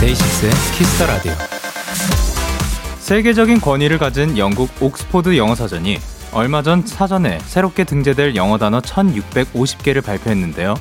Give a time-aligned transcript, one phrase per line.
[0.00, 1.32] 데이식스의 Kiss the Radio.
[2.98, 10.04] 세계적인 권위를 가진 영국 옥스포드 영어 사전이 얼마 전 사전에 새롭게 등재될 영어 단어 1650개를
[10.04, 10.74] 발표했는데요.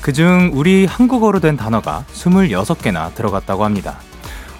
[0.00, 3.98] 그중 우리 한국어로 된 단어가 26개나 들어갔다고 합니다.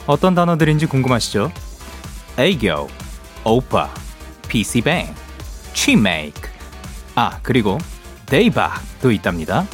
[0.07, 1.51] 어떤 단어들인지 궁금하시죠?
[2.37, 2.89] 애교,
[3.43, 3.89] 오빠,
[4.47, 5.15] PC뱅,
[5.73, 6.51] 취메이크,
[7.15, 7.79] 아, 그리고
[8.27, 9.65] 데이박도 있답니다.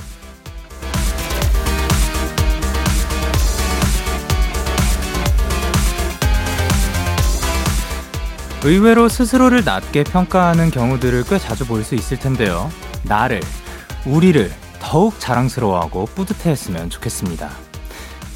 [8.63, 12.71] 의외로 스스로를 낮게 평가하는 경우들을 꽤 자주 볼 수 있을 텐데요.
[13.05, 13.41] 나를,
[14.05, 17.51] 우리를 더욱 자랑스러워하고 뿌듯해했으면 좋겠습니다.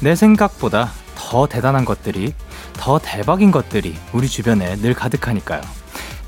[0.01, 2.33] 내 생각보다 더 대단한 것들이,
[2.73, 5.61] 더 대박인 것들이 우리 주변에 늘 가득하니까요.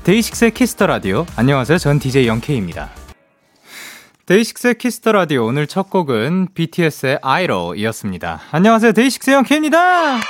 [0.04, 1.26] 데이식스의 Kiss the Radio.
[1.36, 1.78] 안녕하세요.
[1.78, 2.90] 전 DJ 영케이입니다.
[4.26, 5.44] 데이식스의 Kiss the Radio.
[5.44, 8.40] 오늘 첫 곡은 BTS의 IDOL이었습니다.
[8.52, 8.92] 안녕하세요.
[8.92, 10.20] 데이식스의 영케이입니다.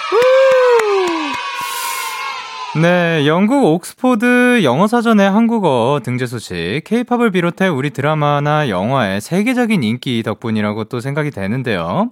[2.76, 10.84] 네, 영국 옥스포드 영어사전의 한국어 등재 소식, 케이팝을 비롯해 우리 드라마나 영화의 세계적인 인기 덕분이라고
[10.84, 12.10] 또 생각이 되는데요.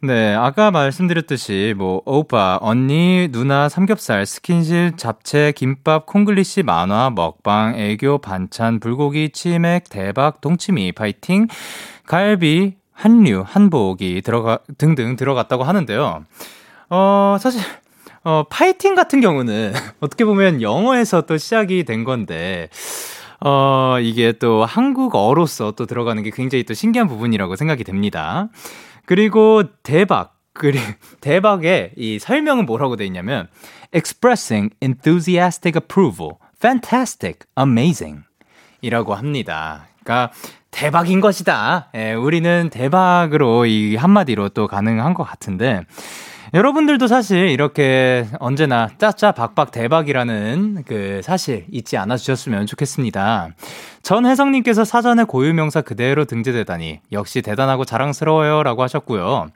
[0.00, 8.18] 네, 아까 말씀드렸듯이 뭐 오빠, 언니, 누나, 삼겹살, 스킨십, 잡채, 김밥, 콩글리시, 만화, 먹방, 애교,
[8.18, 11.48] 반찬, 불고기, 치맥, 대박, 동치미, 파이팅,
[12.06, 16.24] 갈비, 한류, 한복이 들어가 등등 들어갔다고 하는데요.
[16.90, 17.60] 어, 사실
[18.28, 22.68] 어, 파이팅 같은 경우는 어떻게 보면 영어에서 또 시작이 된 건데,
[23.40, 28.48] 어, 이게 또 한국어로서 또 들어가는 게 굉장히 또 신기한 부분이라고 생각이 됩니다.
[29.06, 30.34] 그리고 대박.
[30.52, 30.78] 그리
[31.22, 33.46] 대박의 이 설명은 뭐라고 돼 있냐면
[33.94, 38.24] expressing enthusiastic approval, fantastic, amazing
[38.82, 39.86] 이라고 합니다.
[40.02, 40.32] 그러니까
[40.70, 41.90] 대박인 것이다.
[41.94, 45.84] 예, 우리는 대박으로 이 한마디로 또 가능한 것 같은데
[46.54, 53.50] 여러분들도 사실 이렇게 언제나 짜짜 박박 대박이라는 그 사실 잊지 않아 주셨으면 좋겠습니다.
[54.02, 59.48] 전 혜성님께서 사전에 고유명사 그대로 등재되다니 역시 대단하고 자랑스러워요 라고 하셨고요.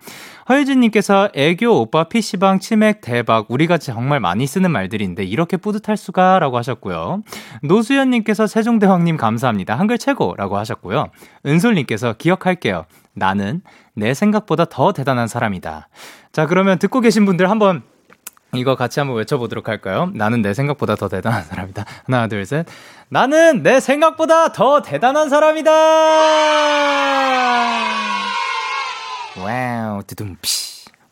[0.49, 6.57] 허유진님께서 애교 오빠 PC방 치맥 대박 우리가 정말 많이 쓰는 말들인데 이렇게 뿌듯할 수가 라고
[6.57, 7.23] 하셨고요.
[7.63, 9.79] 노수연님께서 세종대왕님 감사합니다.
[9.79, 11.07] 한글 최고 라고 하셨고요.
[11.47, 12.87] 은솔님께서 기억할게요.
[13.15, 13.63] 나는
[13.95, 15.89] 내 생각보다 더 대단한 사람이다.
[16.33, 17.83] 자, 그러면 듣고 계신 분들 한번
[18.55, 20.11] 이거 같이 한번 외쳐보도록 할까요?
[20.15, 21.85] 나는 내 생각보다 더 대단한 사람이다.
[22.05, 22.67] 하나, 둘, 셋.
[23.09, 25.73] 나는 내 생각보다 더 대단한 사람이다!
[29.39, 30.51] wow, 두둠, 피.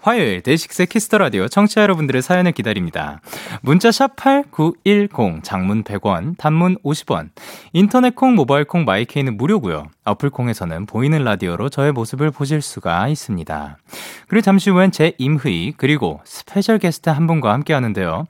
[0.03, 3.21] 화요일 데이식스의 Kiss the Radio 청취자 여러분들의 사연을 기다립니다.
[3.61, 7.31] 문자 샵 8910 장문 100원, 단문 50원.
[7.75, 9.89] 인터넷 콩, 모바일 콩, 마이케이는 무료고요.
[10.05, 13.79] 어플 콩에서는 보이는 라디오로 저의 모습을 보실 수가 있습니다.
[14.29, 18.27] 그리고 잠시 후엔 제이미 그리고 스페셜 게스트 한 분과 함께 하는데요.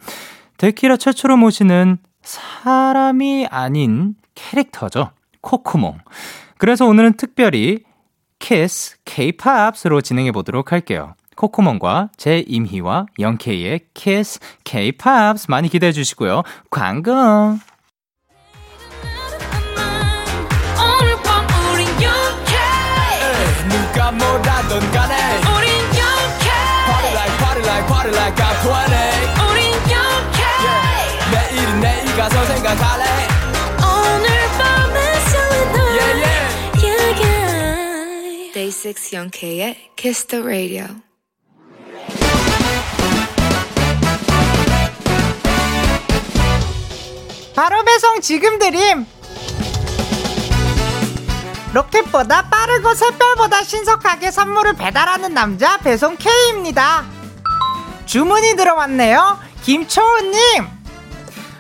[0.57, 5.11] 데키라 최초로 모시는 사람이 아닌 캐릭터죠.
[5.41, 5.99] 코코몽.
[6.59, 7.85] 그래서 오늘은 특별히
[8.41, 11.15] Kiss K-Pop으로 진행해 보도록 할게요.
[11.37, 16.43] 코코몽과 제이미와 영케이의 Kiss K-Pop 많이 기대해 주시고요.
[16.71, 17.13] 광고.
[23.69, 25.71] 누가 뭐라던 간에 우린
[26.01, 26.51] 영케
[26.87, 31.31] Party like party like party like I'm 20 우린 영케 yeah.
[31.31, 33.05] 내일은 내일 가서 생각할래
[38.57, 40.87] 6 영케이의 Kiss the Radio.
[47.55, 49.07] 바로 배송 지금 드림.
[51.73, 57.05] 로켓보다 빠르고 샛별보다 신속하게 선물을 배달하는 남자 배송 K입니다.
[58.07, 59.39] 주문이 들어왔네요.
[59.63, 60.67] 김초우님.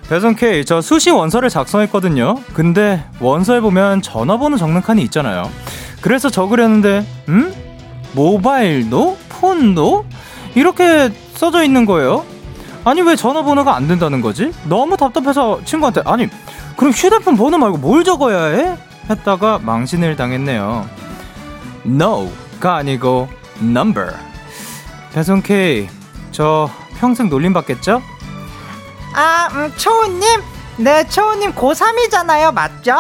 [0.09, 2.43] 배송 K 저 수시 원서를 작성했거든요.
[2.53, 5.49] 근데 원서에 보면 전화번호 적는 칸이 있잖아요
[6.01, 7.55] 그래서 적으려는데 음?
[8.13, 9.19] 모바일도?
[9.29, 10.05] 폰도?
[10.55, 12.25] 이렇게 써져 있는 거예요
[12.85, 14.53] 아니 왜 전화번호가 안 된다는 거지?
[14.65, 16.29] 너무 답답해서 친구한테 아니
[16.77, 18.77] 그럼 휴대폰 번호 말고 뭘 적어야 해?
[19.11, 20.89] 했다가 망신을 당했네요.
[21.85, 23.29] No가 아니고
[23.61, 24.15] number.
[25.13, 25.89] 배송 K
[26.31, 28.01] 저 평생 놀림 받겠죠?
[29.15, 30.23] 아, 음, 초우님
[30.79, 32.53] 네, 초우님 고3이잖아요.
[32.55, 32.95] 맞죠?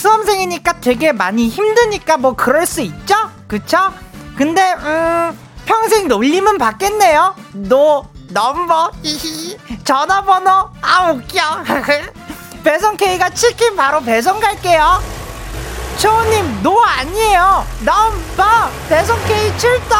[0.00, 3.14] 수험생이니까 되게 많이 힘드니까 뭐 그럴 수 있죠?
[3.46, 3.92] 그쵸?
[4.34, 7.34] 근데, 음, 평생 놀림은 받겠네요.
[7.52, 11.40] no, number, 히히, 전화번호, 아, 웃겨.
[12.64, 15.02] 배송 K가 치킨 바로 배송 갈게요.
[15.98, 17.66] 초우님, no 아니에요.
[17.84, 19.98] number, 배송 K 출동!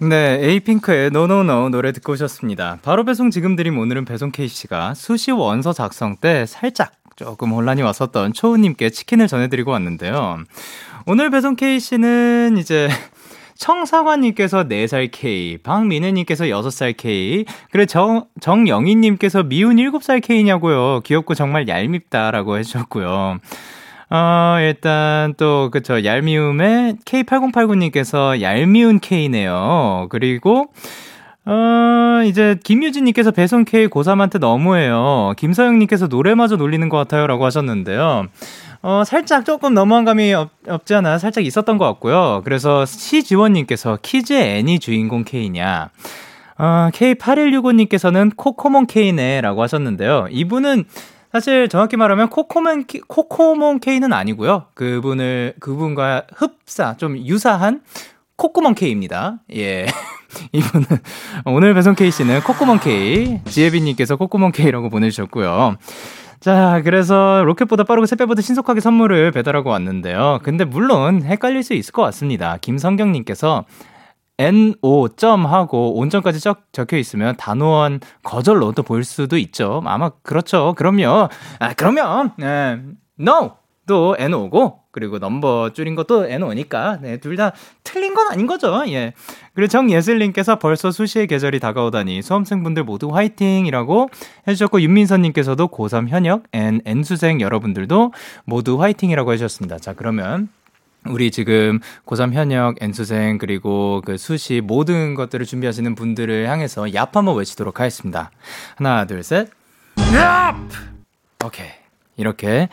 [0.00, 2.78] 네, 에이핑크의 No No No 노래 듣고 오셨습니다.
[2.82, 8.32] 바로 배송 지금 드림 오늘은 배송 K씨가 수시 원서 작성 때 살짝 조금 혼란이 왔었던
[8.32, 10.38] 초우님께 치킨을 전해드리고 왔는데요.
[11.06, 12.88] 오늘 배송 K씨는 이제
[13.56, 21.00] 청사관님께서 4살 K, 박민혜님께서 6살 K, 그리고 정, 정영희님께서 미운 7살 K냐고요.
[21.00, 23.40] 귀엽고 정말 얄밉다라고 해주셨고요.
[24.10, 30.06] 어, 일단 또, 그쵸, 얄미움에 K8089님께서 얄미운 K네요.
[30.08, 30.72] 그리고,
[31.44, 35.34] 어, 이제, 김유진님께서 배송 K 고3한테 너무해요.
[35.36, 37.26] 김서영님께서 노래마저 놀리는 것 같아요.
[37.26, 38.28] 라고 하셨는데요.
[38.80, 42.42] 어, 살짝 조금 너무한 감이 없, 없지 않아 살짝 있었던 것 같고요.
[42.44, 45.90] 그래서 시지원님께서 kids 애니 주인공 K냐.
[46.58, 49.40] 어, K8165님께서는 코코몬 K네.
[49.40, 50.28] 라고 하셨는데요.
[50.30, 50.84] 이분은
[51.32, 54.66] 사실 정확히 말하면 코코몬 코코몬 K는 아니고요.
[54.74, 57.82] 그분을 그분과 흡사 좀 유사한
[58.36, 59.40] 코코몬 K입니다.
[59.54, 59.86] 예.
[60.52, 60.86] 이분은
[61.44, 65.76] 오늘 배송 K 씨는 코코몬 K 지혜빈 님께서 코코몬 K라고 보내 주셨고요.
[66.40, 70.38] 자, 그래서 로켓보다 빠르고 새배보다 신속하게 선물을 배달하고 왔는데요.
[70.44, 72.58] 근데 물론 헷갈릴 수 있을 것 같습니다.
[72.60, 73.64] 김성경님께서
[74.38, 79.82] NO 점 하고 온점까지 적, 적혀 있으면 단호한 거절로 또 보일 수도 있죠.
[79.84, 80.74] 아마 그렇죠.
[80.76, 81.28] 그럼요.
[81.58, 82.80] 아, 그러면 네.
[83.20, 83.56] No
[83.88, 87.52] 또 NO고 그리고 넘버 줄인 것도 NO니까 네, 둘 다
[87.84, 88.84] 틀린 건 아닌 거죠.
[88.88, 89.14] 예.
[89.54, 94.10] 그리고 정예슬님께서 벌써 수시의 계절이 다가오다니 수험생분들 모두 화이팅이라고
[94.46, 98.12] 해주셨고 윤민선님께서도 고3 현역 N N수생 여러분들도
[98.44, 99.78] 모두 화이팅이라고 해주셨습니다.
[99.78, 100.50] 자 그러면
[101.06, 107.36] 우리 지금 고3 현역, N수생, 그리고 그 수시 모든 것들을 준비하시는 분들을 향해서 얍 한번
[107.36, 108.30] 외치도록 하겠습니다.
[108.76, 109.48] 하나, 둘, 셋.
[109.96, 110.56] 얍!
[111.44, 111.68] 오케이.
[112.16, 112.68] 이렇게,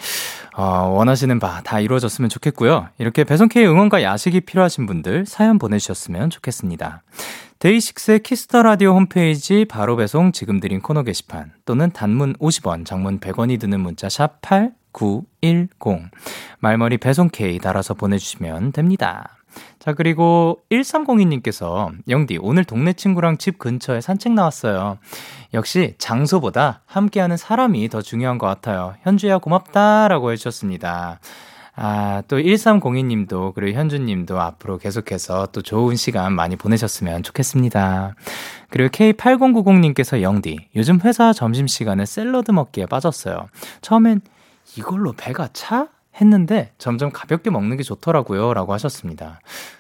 [0.56, 0.64] 어,
[0.96, 2.90] 원하시는 바 다 이루어졌으면 좋겠고요.
[2.98, 7.04] 이렇게 배송K의 응원과 야식이 필요하신 분들 사연 보내주셨으면 좋겠습니다.
[7.60, 13.20] 데이식스의 Kiss the Radio 홈페이지 바로 배송 지금 드림 코너 게시판 또는 단문 50원, 장문
[13.20, 16.10] 100원이 드는 문자 샵 8, 8910.
[16.60, 19.38] 말머리 배송 K 달아서 보내주시면 됩니다.
[19.80, 24.98] 자, 그리고 1302님께서, 영디, 오늘 동네 친구랑 집 근처에 산책 나왔어요.
[25.54, 28.96] 역시 장소보다 함께하는 사람이 더 중요한 것 같아요.
[29.04, 30.08] 현주야, 고맙다.
[30.08, 31.20] 라고 해주셨습니다.
[31.78, 38.16] 아, 또 1302님도, 그리고 현주님도 앞으로 계속해서 또 좋은 시간 많이 보내셨으면 좋겠습니다.
[38.70, 43.48] 그리고 K8090님께서 영디, 요즘 회사 점심시간에 샐러드 먹기에 빠졌어요.
[43.82, 44.22] 처음엔
[44.78, 45.90] 이걸로 배가 차?
[46.22, 48.54] 했는데 점점 가볍게 먹는 게 좋더라고요.
[48.54, 49.40] 라고 하셨습니다.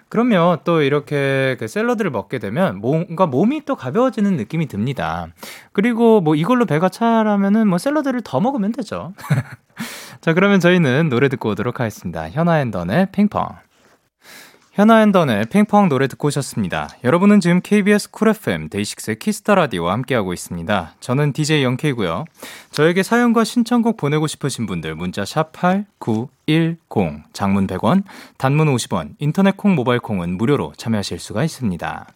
[0.09, 5.27] 그러면 또 이렇게 그 샐러드를 먹게 되면 뭔가 몸이 또 가벼워지는 느낌이 듭니다.
[5.71, 9.13] 그리고 뭐 이걸로 배가 차라면은 뭐 샐러드를 더 먹으면 되죠.
[10.21, 12.29] 자, 그러면 저희는 노래 듣고 오도록 하겠습니다.
[12.29, 13.47] 현아 and 던의 핑퐁.
[14.75, 16.89] 현아 and 던의 핑퐁 노래 듣고 오셨습니다.
[17.05, 20.95] 여러분은 지금 KBS 쿨 FM 데이식스의 Kiss the Radio와 함께하고 있습니다.
[20.99, 22.25] 저는 DJ 영케이고요.
[22.71, 28.03] 저에게 사연과 신청곡 보내고 싶으신 분들 문자 샵 #8910 장문 100원,
[28.37, 32.07] 단문 50원, 인터넷 콩, 모바일 콩은 무료로 참여하실 수가 있습니다.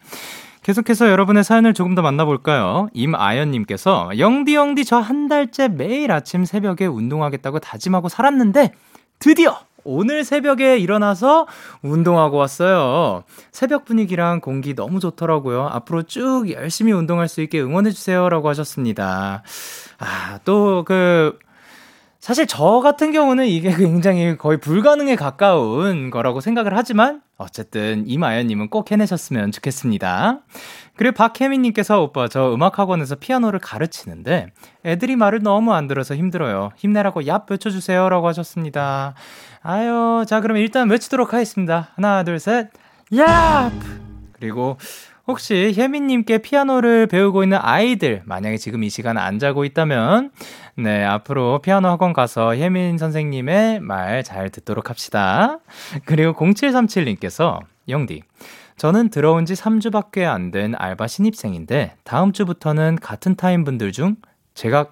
[0.61, 2.89] 계속해서 여러분의 사연을 조금 더 만나볼까요?
[2.91, 8.73] 임아연님께서 영디 영디 저 한 달째 매일 아침 새벽에 운동하겠다고 다짐하고 살았는데
[9.19, 11.47] 드디어 오늘 새벽에 일어나서
[11.81, 13.23] 운동하고 왔어요.
[13.51, 15.67] 새벽 분위기랑 공기 너무 좋더라고요.
[15.67, 18.29] 앞으로 쭉 열심히 운동할 수 있게 응원해주세요.
[18.29, 19.43] 라고 하셨습니다.
[19.99, 21.37] 아, 또 그,
[22.19, 28.91] 사실 저 같은 경우는 이게 굉장히 거의 불가능에 가까운 거라고 생각을 하지만 어쨌든 이마연님은 꼭
[28.91, 30.39] 해내셨으면 좋겠습니다.
[30.97, 34.47] 그리고 박혜민님께서 오빠 저 음악학원에서 피아노를 가르치는데
[34.85, 36.71] 애들이 말을 너무 안 들어서 힘들어요.
[36.75, 39.13] 힘내라고 얍 외쳐주세요라고 하셨습니다.
[39.61, 41.91] 아유 자 그러면 일단 외치도록 하겠습니다.
[41.95, 42.67] 하나 둘 셋.
[43.13, 43.71] 얍.
[44.33, 44.77] 그리고
[45.29, 50.31] 혹시 혜민님께 피아노를 배우고 있는 아이들 만약에 지금 이 시간 안 자고 있다면
[50.75, 55.59] 네 앞으로 피아노 학원 가서 혜민 선생님의 말 잘 듣도록 합시다.
[56.05, 58.23] 그리고 0737님께서 영디
[58.77, 64.15] 저는 들어온 지 3주밖에 안 된 알바 신입생인데 다음 주부터는 같은 타임 분들 중
[64.55, 64.87] 제가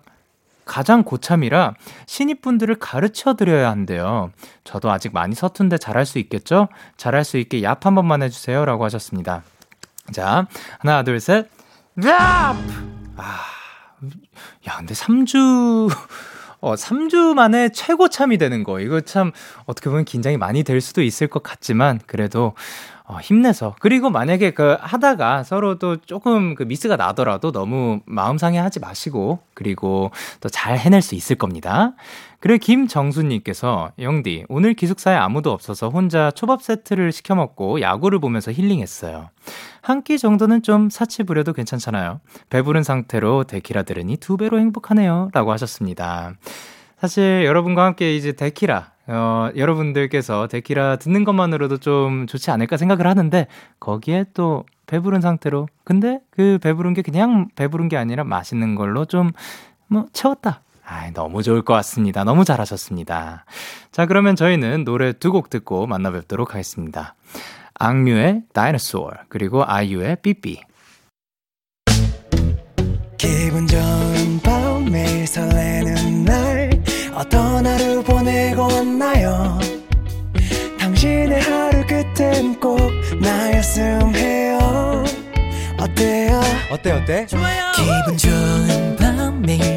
[0.65, 1.74] 가장 고참이라
[2.06, 4.32] 신입분들을 가르쳐 드려야 한대요.
[4.63, 6.67] 저도 아직 많이 서툰데 잘할 수 있겠죠?
[6.96, 8.65] 잘할 수 있게 얍 한 번만 해주세요.
[8.65, 9.41] 라고 하셨습니다.
[10.11, 10.47] 자,
[10.79, 11.47] 하나, 둘, 셋.
[11.95, 12.55] 랍!
[13.17, 13.39] 아,
[14.67, 15.89] 야, 근데 3주,
[16.61, 18.79] 어, 3주 만에 최고참이 되는 거.
[18.79, 19.31] 이거 참,
[19.65, 22.53] 어떻게 보면 긴장이 많이 될 수도 있을 것 같지만, 그래도,
[23.05, 23.75] 어, 힘내서.
[23.79, 29.39] 그리고 만약에 그 하다가 서로 또 조금 그 미스가 나더라도 너무 마음 상해 하지 마시고,
[29.53, 30.11] 그리고
[30.41, 31.93] 또 잘 해낼 수 있을 겁니다.
[32.39, 39.29] 그리고 김정수님께서, 영디, 오늘 기숙사에 아무도 없어서 혼자 초밥 세트를 시켜 먹고 야구를 보면서 힐링했어요.
[39.82, 42.20] 한 끼 정도는 좀 사치 부려도 괜찮잖아요.
[42.50, 45.29] 배부른 상태로 데키라 들으니 두 배로 행복하네요.
[45.34, 46.34] 라고 하셨습니다.
[47.00, 53.48] 사실 여러분과 함께 이제 데키라, 어, 여러분들께서 데키라 듣는 것만으로도 좀 좋지 않을까 생각을 하는데,
[53.79, 59.32] 거기에 또 배부른 상태로, 근데 그 배부른 게 그냥 배부른 게 아니라 맛있는 걸로 좀,
[59.88, 60.62] 뭐, 채웠다.
[60.89, 62.24] 아, 너무 좋을 것 같습니다.
[62.24, 63.46] 너무 잘하셨습니다.
[63.91, 67.15] 자, 그러면 저희는 노래 두 곡 듣고 만나 뵙도록 하겠습니다.
[67.79, 70.62] 악뮤의 다이너소어 그리고 아이유의 삐삐
[73.17, 76.70] 기분 좋은 밤 매일 설레는 날
[77.13, 79.60] 어떤 하루 보내고 왔나요
[80.79, 82.79] 당신의 하루 끝엔 꼭
[83.22, 85.03] 나였음 해요
[85.79, 86.41] 어때요
[86.72, 87.25] 어때 어때?
[87.27, 89.76] 좋아요 기분 좋은 밤 매일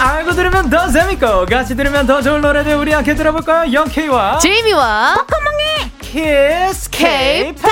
[0.00, 3.70] 알고 들으면 더 재밌고 같이 들으면 더 좋은 노래들 우리 함께 들어볼까요?
[3.72, 5.26] 영케이와 제이미와
[6.00, 7.70] Kiss K-Pop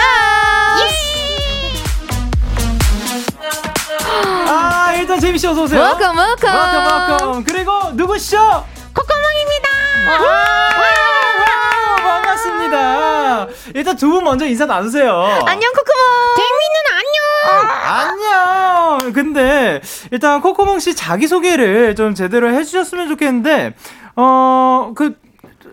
[4.51, 5.81] 아 일단 제이미씨 어서 오세요.
[5.83, 8.65] welcome welcome welcome welcome 그리고 누구시죠?
[8.95, 9.69] 코코몽입니다.
[10.25, 10.69] 와,
[12.39, 13.47] 반갑습니다.
[13.75, 15.13] 일단 두 분 먼저 인사 나누세요.
[15.47, 16.37] 안녕 코코몽.
[16.37, 16.79] 제이미는
[17.91, 18.99] 안녕.
[19.01, 19.13] 안녕.
[19.13, 19.81] 근데
[20.11, 23.75] 일단 코코몽 씨 자기 소개를 좀 제대로 해주셨으면 좋겠는데
[24.17, 25.17] 어 그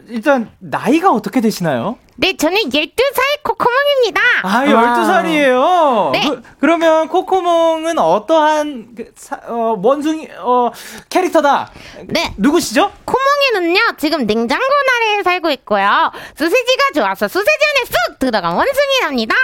[0.08, 1.98] 일단 나이가 어떻게 되시나요?
[2.18, 6.12] 네 저는 12살 코코몽입니다 아, 12살이에요.
[6.12, 6.30] 네.
[6.30, 10.72] 그, 러면 코코몽은 어떠한 그, 사, 어, 원숭이 어
[11.10, 11.70] 캐릭터다.
[12.08, 12.92] 네 누구시죠?
[13.04, 19.36] 코몽이는요 지금 냉장고 나라에 살고 있고요 소세지가 좋아서 소세지 안에 쑥 들어간 원숭이랍니다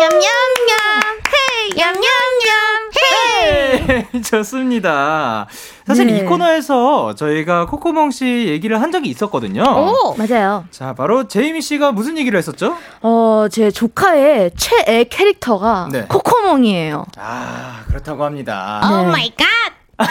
[0.00, 5.46] 얌얌얌 헤이 얌얌얌 헤이 네, 좋습니다.
[5.86, 6.18] 사실 네.
[6.18, 9.62] 이 코너에서 저희가 코코몽 씨 얘기를 한 적이 있었거든요.
[9.62, 10.64] 오 맞아요.
[10.70, 12.76] 자, 바로 제이미 씨가 무슨 얘기를 했었죠?
[13.02, 16.04] 어, 제 조카의 최애 캐릭터가 네.
[16.08, 17.06] 코코몽이에요.
[17.18, 18.80] 아, 그렇다고 합니다.
[18.84, 19.10] oh 네.
[19.10, 19.46] my god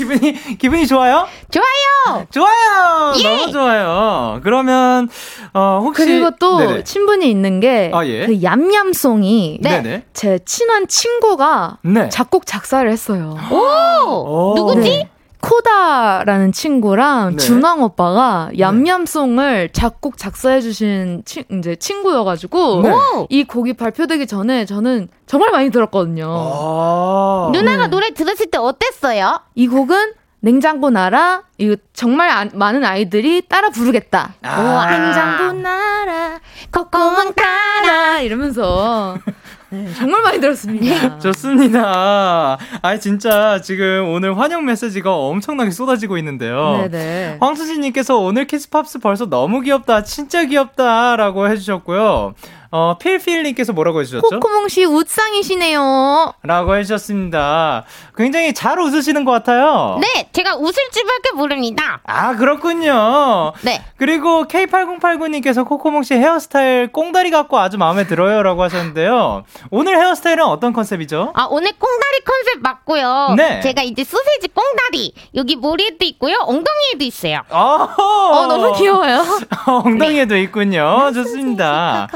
[0.00, 1.26] 기분이 기분이 좋아요?
[1.50, 3.12] 좋아요 좋아요.
[3.18, 3.22] 예.
[3.22, 4.40] 너무 좋아요.
[4.42, 5.08] 그러면
[5.52, 6.84] 어 혹시 그리고 또 네네.
[6.84, 8.26] 친분이 있는 게 아, 예.
[8.26, 10.04] 그 얌얌송이 네.
[10.14, 12.08] 제 친한 친구가 네.
[12.08, 13.36] 작곡 작사를 했어요.
[13.52, 14.54] 오.
[14.56, 14.80] 누구지?
[14.80, 15.10] 네.
[15.40, 17.36] 코다라는 친구랑 네.
[17.36, 22.92] 준왕 오빠가 얌얌송을 작곡 작사해 주신 친 이제 친구여가지고 네.
[23.30, 26.26] 이 곡이 발표되기 전에 저는 정말 많이 들었거든요.
[26.28, 27.50] 아.
[27.52, 29.40] 누나가 노래 들었을 때 어땠어요?
[29.54, 34.34] 이 곡은 냉장고 나라 이거 정말 아- 많은 아이들이 따라 부르겠다.
[34.42, 34.86] 아.
[34.90, 36.40] 냉장고 나라
[36.72, 39.18] 코코몽 따라 이러면서
[39.70, 41.18] 네, 정말 많이 들었습니다.
[41.20, 42.58] 좋습니다.
[42.82, 46.88] 아 진짜 지금 오늘 환영 메시지가 엄청나게 쏟아지고 있는데요.
[46.90, 47.36] 네네.
[47.40, 52.34] 황수진님께서 오늘 키스팝스 벌써 너무 귀엽다, 진짜 귀엽다라고 해주셨고요.
[52.72, 54.28] 어 필필님께서 뭐라고 해주셨죠?
[54.28, 56.34] 코코몽 씨 웃상이시네요.
[56.42, 57.84] 라고 해주셨습니다.
[58.16, 59.98] 굉장히 잘 웃으시는 것 같아요.
[60.00, 62.00] 네, 제가 웃을 줄밖에 모릅니다.
[62.04, 63.52] 아 그렇군요.
[63.62, 63.82] 네.
[63.96, 69.44] 그리고 K8089님께서 코코몽 씨 헤어스타일 꽁다리 같고 아주 마음에 들어요 라고 하셨는데요.
[69.70, 71.32] 오늘 헤어스타일은 어떤 컨셉이죠?
[71.34, 73.34] 아, 오늘 꽁다리 컨셉 맞고요.
[73.36, 73.60] 네.
[73.60, 75.12] 제가 이제 소세지 꽁다리.
[75.34, 76.36] 여기 머리에도 있고요.
[76.42, 77.42] 엉덩이에도 있어요.
[77.50, 79.24] 어, 어 너무 귀여워요.
[79.66, 81.10] 엉덩이에도 있군요.
[81.14, 82.08] 좋습니다.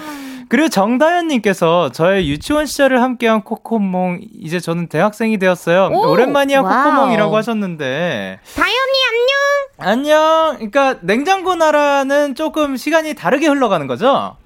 [0.49, 5.91] 그리고 정다현님께서 저의 유치원 시절을 함께한 코코몽 이제 저는 대학생이 되었어요.
[5.93, 6.85] 오, 오랜만이야 wow.
[6.85, 8.75] 코코몽이라고 하셨는데 다현이
[9.11, 9.91] 안녕.
[9.91, 10.55] 안녕.
[10.57, 14.37] 그러니까 냉장고 나라는 조금 시간이 다르게 흘러가는 거죠?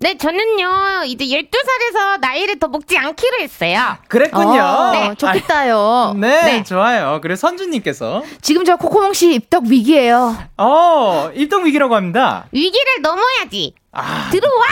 [0.00, 3.96] 네, 저는요, 이제 12살에서 나이를 더 먹지 않기로 했어요.
[4.06, 4.62] 그랬군요.
[4.62, 5.14] 어, 네.
[5.16, 6.14] 좋겠다요.
[6.16, 6.62] 네, 네.
[6.62, 7.18] 좋아요.
[7.20, 10.36] 그리고 선주님께서 지금 저 코코몽 씨 입덕 위기예요.
[10.56, 12.46] 어 입덕 위기라고 합니다.
[12.52, 13.74] 위기를 넘어야지.
[13.90, 14.64] 아 들어와!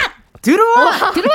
[0.53, 1.35] 들어와 들어와!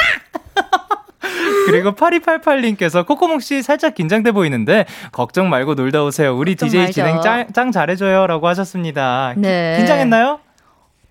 [1.68, 6.36] 그리고 8288님께서 코코몽 씨 살짝 긴장돼 보이는데 걱정 말고 놀다 오세요.
[6.36, 6.94] 우리 DJ 말죠.
[6.94, 9.34] 진행 짱, 짱 잘해줘요 라고 하셨습니다.
[9.38, 9.75] 네.
[9.77, 10.39] 긴장했나요?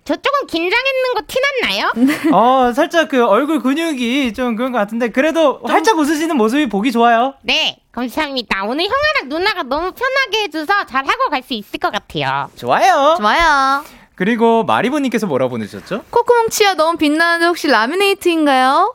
[0.03, 2.33] 저 조금 긴장했는 거 티났나요?
[2.35, 7.35] 어, 살짝 그 얼굴 근육이 좀 그런 것 같은데 그래도 활짝 웃으시는 모습이 보기 좋아요.
[7.43, 8.63] 네, 감사합니다.
[8.63, 12.49] 오늘 형아랑 누나가 너무 편하게 해줘서 잘 하고 갈 수 있을 것 같아요.
[12.57, 13.15] 좋아요.
[13.17, 13.83] 좋아요.
[14.21, 16.03] 그리고 마리보님께서 뭐라 보내주셨죠?
[16.11, 18.93] 코코몽 치아 너무 빛나는데 혹시 라미네이트인가요?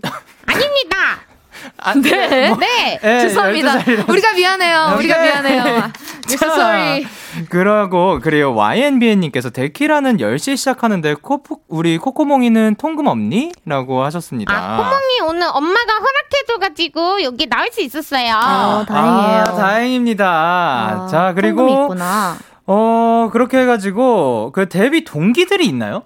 [0.46, 0.96] 아닙니다.
[1.78, 2.48] 아, 네.
[2.48, 3.00] 뭐, 네.
[3.02, 3.80] 예, 죄송합니다.
[3.80, 4.08] 12살.
[4.08, 4.94] 우리가 미안해요.
[4.98, 5.22] 우리가 네.
[5.24, 5.90] 미안해요.
[6.28, 7.04] So sorry.
[7.48, 13.50] 그러고 그래요 YNBN님께서 데키라는 10시에 시작하는데 코프, 우리 코코몽이는 통금 없니?
[13.66, 14.54] 라고 하셨습니다.
[14.54, 18.32] 아, 코몽이 오늘 엄마가 허락해줘가지고 여기 나올 수 있었어요.
[18.32, 19.40] 아, 다행이에요.
[19.40, 20.24] 아, 다행입니다.
[20.24, 22.36] 아, 자 통금이 그리고 있구나.
[22.72, 26.04] 어 그렇게 해가지고 그 데뷔 동기들이 있나요?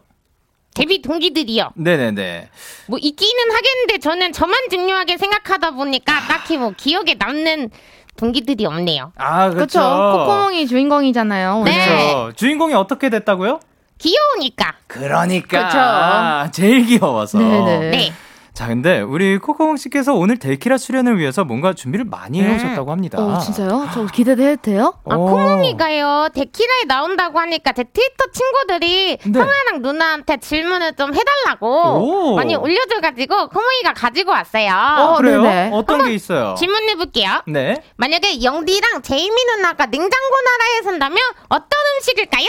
[0.75, 1.71] 데뷔 동기들이요.
[1.77, 2.49] 네네네.
[2.89, 7.71] 뭐 있기는 하겠는데 저는 저만 중요하게 생각하다 보니까 딱히 뭐 기억에 남는
[8.17, 9.13] 동기들이 없네요.
[9.17, 9.79] 아 그렇죠.
[9.79, 10.19] 그렇죠.
[10.19, 11.59] 코코몽이 주인공이잖아요.
[11.61, 11.71] 오늘.
[11.73, 11.87] 네.
[11.87, 12.33] 그렇죠.
[12.35, 13.61] 주인공이 어떻게 됐다고요?
[13.99, 14.75] 귀여우니까.
[14.89, 15.79] 그러니까 그쵸.
[15.79, 17.39] 아, 제일 귀여워서.
[17.39, 17.91] 네네.
[17.91, 18.13] 네.
[18.57, 22.47] 자 근데 우리 코코몽 씨께서 오늘 데키라 출연을 위해서 뭔가 준비를 많이 음.
[22.47, 23.19] 해오셨다고 합니다.
[23.19, 23.87] 어, 진짜요?
[23.93, 24.95] 저 기대도 해도 돼요?
[25.05, 25.27] 아, 오.
[25.27, 29.39] 코몽이가요, 데키라에 나온다고 하니까 제 트위터 친구들이 네.
[29.39, 31.15] 형아랑 누나한테 질문을 좀 오.
[31.15, 34.73] 해달라고 많이 올려줘가지고 코몽이가 가지고 왔어요.
[35.01, 35.43] 어, 그래요?
[35.43, 35.71] 네네.
[35.75, 36.55] 어떤 게 있어요?
[36.57, 37.43] 질문해볼게요.
[37.49, 37.77] 네.
[37.97, 41.19] 만약에 영디랑 제이미 누나가 냉장고 나라에 산다면
[41.51, 42.47] 어떤 음식일까요?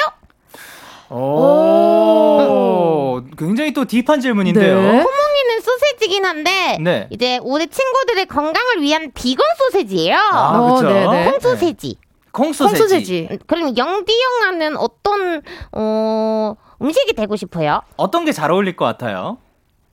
[1.10, 4.82] 오, 굉장히 또 딥한 질문인데요.
[4.82, 5.06] 네.
[6.08, 7.08] 소세지긴 한데 네.
[7.12, 10.18] 이제 우리 친구들의 건강을 위한 비건 소세지예요.
[10.18, 10.94] 아, 어, 그렇죠.
[10.94, 11.30] 네네.
[11.32, 11.98] 콩 소세지.
[12.32, 12.80] 콩 소세지.
[12.80, 13.28] 콩 소세지.
[13.32, 15.42] 음, 그럼 영디 형아는 어떤
[15.74, 17.82] 어, 음식이 되고 싶어요?
[17.98, 19.38] 어떤 게 잘 어울릴 것 같아요?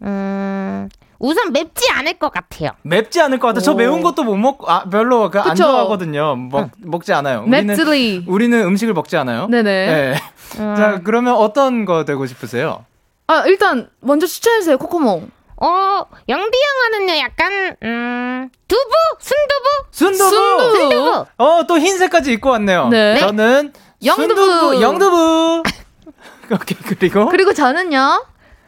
[0.03, 2.71] 음, 우선 맵지 않을 것 같아요.
[2.83, 3.63] 맵지 않을 것 같아요.
[3.63, 3.75] 저 오.
[3.75, 5.55] 매운 것도 못 먹고, 아, 별로 그 안.
[5.55, 6.37] 좋아하거든요.
[6.37, 7.41] 먹, 먹지 않아요.
[7.47, 8.25] 우리는, 맵찔리.
[8.27, 9.47] 우리는 음식을 먹지 않아요.
[9.49, 9.63] 네네.
[9.87, 10.15] 네.
[10.61, 10.75] 음.
[10.77, 12.85] 자, 그러면 어떤 거 되고 싶으세요?
[13.27, 15.31] 아, 일단 먼저 추천해주세요, 코코몽.
[15.65, 18.93] 어, 영디 형아는요, 약간, 음, 두부?
[19.19, 19.69] 순두부?
[19.91, 20.31] 순두부!
[20.31, 20.77] 순두부.
[20.77, 21.27] 순두부!
[21.39, 22.89] 어, 또 흰색까지 입고 왔네요.
[22.89, 23.19] 네.
[23.19, 23.73] 저는
[24.05, 24.35] 영두부.
[24.35, 25.63] 순두부, 영두부.
[26.53, 28.27] 오케이, 그리고 그리고 저는요,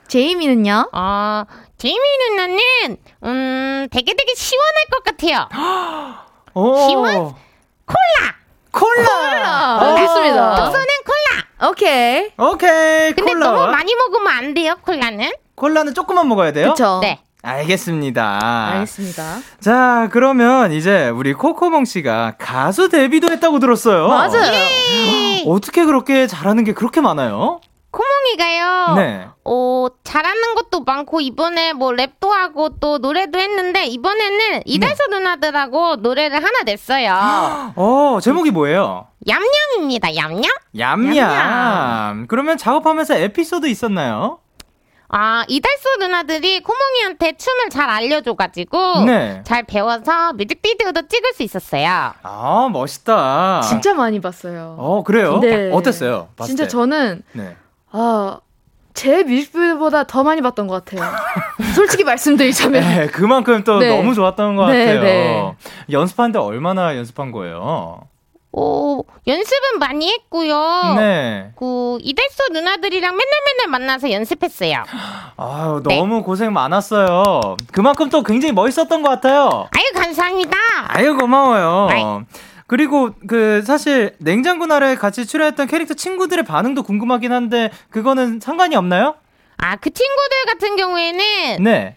[0.09, 1.43] 제이미는요, 어,
[1.77, 2.59] 제이미 누나는,
[3.25, 5.49] 음, 되게 되게 시원할 것 같아요.
[6.55, 6.89] 오.
[6.89, 7.35] 시원?
[7.85, 8.37] 콜라!
[8.73, 9.11] 콜라.
[9.81, 10.71] 아, 좋습니다.
[10.71, 11.71] 저는 콜라!
[11.71, 12.31] 오케이.
[12.39, 13.51] 오케이, 근데 콜라.
[13.51, 15.31] 너무 많이 먹으면 안 돼요, 콜라는.
[15.57, 16.71] 콜라는 조금만 먹어야 돼요?
[16.71, 17.01] 그쵸.
[17.03, 17.21] 네.
[17.43, 18.39] 알겠습니다.
[18.73, 19.39] 알겠습니다.
[19.61, 24.09] 자, 그러면 이제 우리 코코몽 씨가 가수 데뷔도 했다고 들었어요.
[24.09, 24.51] 맞아요.
[24.51, 25.45] 네.
[25.47, 27.61] 어떻게 그렇게 잘하는 게 그렇게 많아요?
[27.93, 28.95] 코몽이가요.
[28.97, 29.29] 네.
[29.45, 36.45] 어, 잘하는 것도 많고, 이번에 뭐 랩도 하고 또 노래도 했는데, 이번에는 이달소 누나들하고 노래를
[36.45, 37.73] 하나 냈어요.
[37.77, 39.07] 어, 제목이 뭐예요?
[39.27, 40.43] 얌얌입니다, 얌얌?
[40.79, 42.27] 얌얌.
[42.27, 44.41] 그러면 작업하면서 에피소드 있었나요?
[45.09, 49.41] 아, 이달소 누나들이 코몽이한테 춤을 잘 알려줘가지고, 네.
[49.45, 52.13] 잘 배워서 뮤직비디오도 찍을 수 있었어요.
[52.23, 53.61] 아, 멋있다.
[53.63, 54.75] 진짜 많이 봤어요.
[54.79, 55.39] 어, 그래요?
[55.39, 55.71] 네.
[55.73, 56.29] 어땠어요?
[56.37, 56.69] 봤을 진짜 때?
[56.69, 57.57] 저는, 네.
[57.93, 58.39] 아,
[58.95, 61.09] 제 뮤직비디오보다 더 많이 봤던 것 같아요.
[61.75, 62.81] 솔직히 말씀드리자면.
[62.83, 63.95] 네, 그만큼 또 네.
[63.95, 65.03] 너무 좋았던 것 네, 같아요.
[65.03, 65.55] 네.
[65.93, 68.09] 연습하는데 얼마나 연습한 거예요?
[68.59, 70.95] 오, 연습은 많이 했고요.
[70.97, 71.51] 네.
[71.57, 74.83] 그, 이달소 누나들이랑 맨날 맨날 만나서 연습했어요.
[75.37, 75.99] 아유, 네.
[75.99, 77.57] 너무 고생 많았어요.
[77.71, 79.69] 그만큼 또 굉장히 멋있었던 것 같아요.
[79.77, 80.57] 아유, 감사합니다.
[80.89, 81.89] 아유, 고마워요.
[81.91, 82.03] 아이.
[82.67, 89.17] 그리고 그 사실 냉장고 나라에 같이 출연했던 캐릭터 친구들의 반응도 궁금하긴 한데 그거는 상관이 없나요?
[89.59, 91.97] 아, 그 친구들 같은 경우에는 네.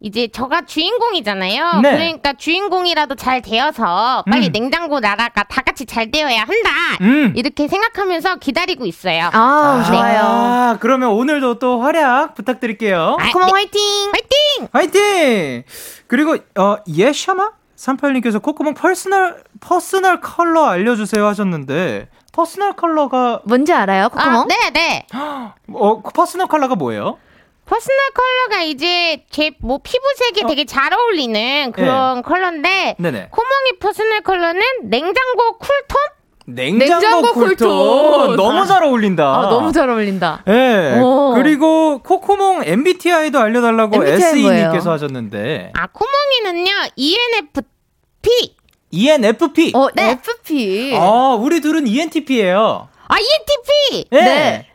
[0.00, 1.80] 이제 저가 주인공이잖아요.
[1.80, 1.90] 네.
[1.92, 4.52] 그러니까 주인공이라도 잘 되어서 빨리 음.
[4.52, 6.70] 냉장고 나라가 다 같이 잘 되어야 한다.
[7.00, 7.32] 음.
[7.34, 9.30] 이렇게 생각하면서 기다리고 있어요.
[9.32, 10.20] 아, 좋아요.
[10.22, 13.16] 아, 그러면 오늘도 또 활약 부탁드릴게요.
[13.18, 13.52] 아, 코몽 네.
[13.52, 13.80] 화이팅!
[14.12, 14.68] 화이팅!
[14.72, 15.62] 화이팅!
[16.06, 24.42] 그리고 어 예샤마 38님께서 코코몽 personal personal color 알려주세요 하셨는데 personal color가 뭔지 알아요, 코코몽?
[24.42, 25.06] 아, 네, 네.
[25.72, 27.18] 어 personal color가 뭐예요?
[27.66, 30.46] personal color가 이제 제 뭐 피부색에 어.
[30.48, 33.28] 되게 잘 어울리는 그런 컬러인데 네네.
[33.30, 35.96] 코몽이 personal color는 냉장고 cool tone?
[36.48, 37.56] 냉장고, 냉장고 cool tone.
[37.56, 38.36] cool tone.
[38.36, 39.24] 너무 잘 어울린다.
[39.24, 40.44] 아, 너무 잘 어울린다.
[40.46, 40.96] 예.
[41.00, 41.32] 오.
[41.34, 44.04] 그리고 코코몽 MBTI도 알려달라고?
[44.06, 48.56] SE님께서 하셨는데 아, 코몽이는요, ENFP.
[48.92, 49.72] ENFP.
[49.74, 50.10] 어, 네.
[50.12, 50.94] FP.
[50.96, 52.88] 아, 우리 둘은 ENTP예요.
[53.08, 54.08] 아, ENTP!
[54.12, 54.20] 예.
[54.20, 54.66] 네.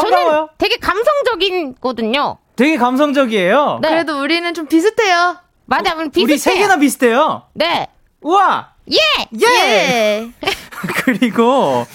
[0.00, 0.30] 반가워요.
[0.30, 2.38] 저는 되게 감성적이거든요.
[2.56, 3.78] 되게 감성적이에요.
[3.82, 3.88] 네.
[3.88, 5.36] 그래도 우리는 좀 비슷해요.
[5.66, 6.24] 맞아, 우리 비슷해요.
[6.24, 7.42] 우리 세 개나 비슷해요.
[7.54, 7.88] 네.
[8.20, 8.70] 우와!
[8.92, 8.98] 예!
[9.42, 10.30] 예!
[11.04, 11.86] 그리고,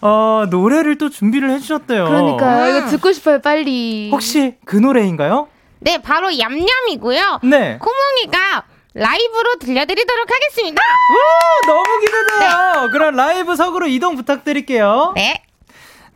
[0.00, 2.04] 어, 노래를 또 준비를 해주셨대요.
[2.06, 4.10] 그러니까 이거 듣고 싶어요, 빨리.
[4.12, 5.48] 혹시 그 노래인가요?
[5.80, 7.40] 네, 바로 얌얌이고요.
[7.44, 7.78] 네.
[7.78, 8.64] 코몽이가
[8.94, 10.82] 라이브로 들려드리도록 하겠습니다.
[11.10, 12.88] 오, 너무 기대돼요.
[12.92, 15.12] 그럼 라이브 석으로 이동 부탁드릴게요.
[15.14, 15.42] 네.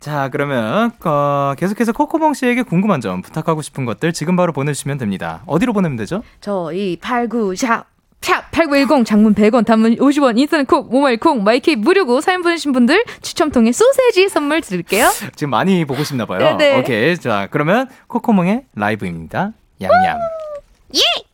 [0.01, 5.43] 자, 그러면 어, 계속해서 코코몽 씨에게 궁금한 점, 부탁하고 싶은 것들 지금 바로 보내주시면 됩니다.
[5.45, 6.23] 어디로 보내면 되죠?
[6.41, 7.85] 저희 89샵
[8.19, 13.51] 샵8910 장문 100원 단문 50원 인터넷 콕 모바일 콩 마이케이 무료고 사연 보내신 분들 추첨
[13.51, 15.09] 통해 소세지 선물 드릴게요.
[15.35, 16.39] 지금 많이 보고 싶나 봐요.
[16.57, 16.79] 네네.
[16.79, 17.17] 오케이.
[17.17, 19.53] 자, 그러면 코코몽의 라이브입니다.
[19.81, 20.19] 얌얌.
[20.95, 21.30] 예!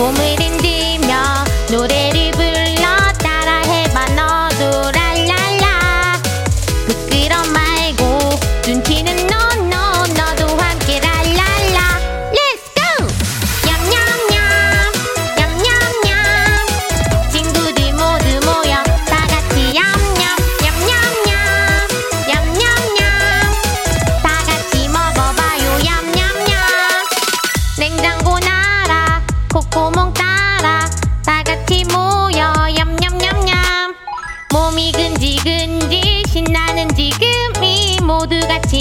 [0.00, 2.29] 몸을 흔들며 노래를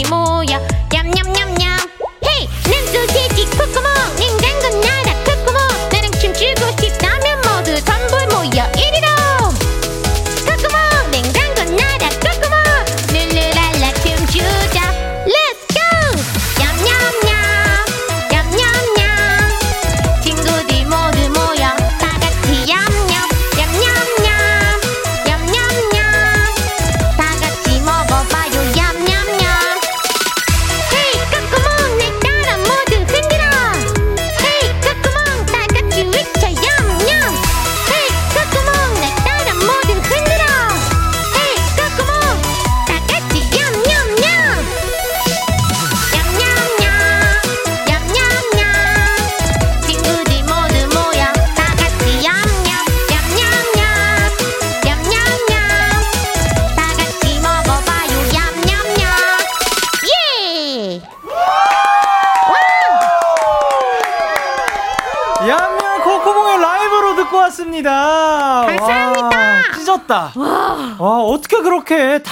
[0.05, 0.38] 모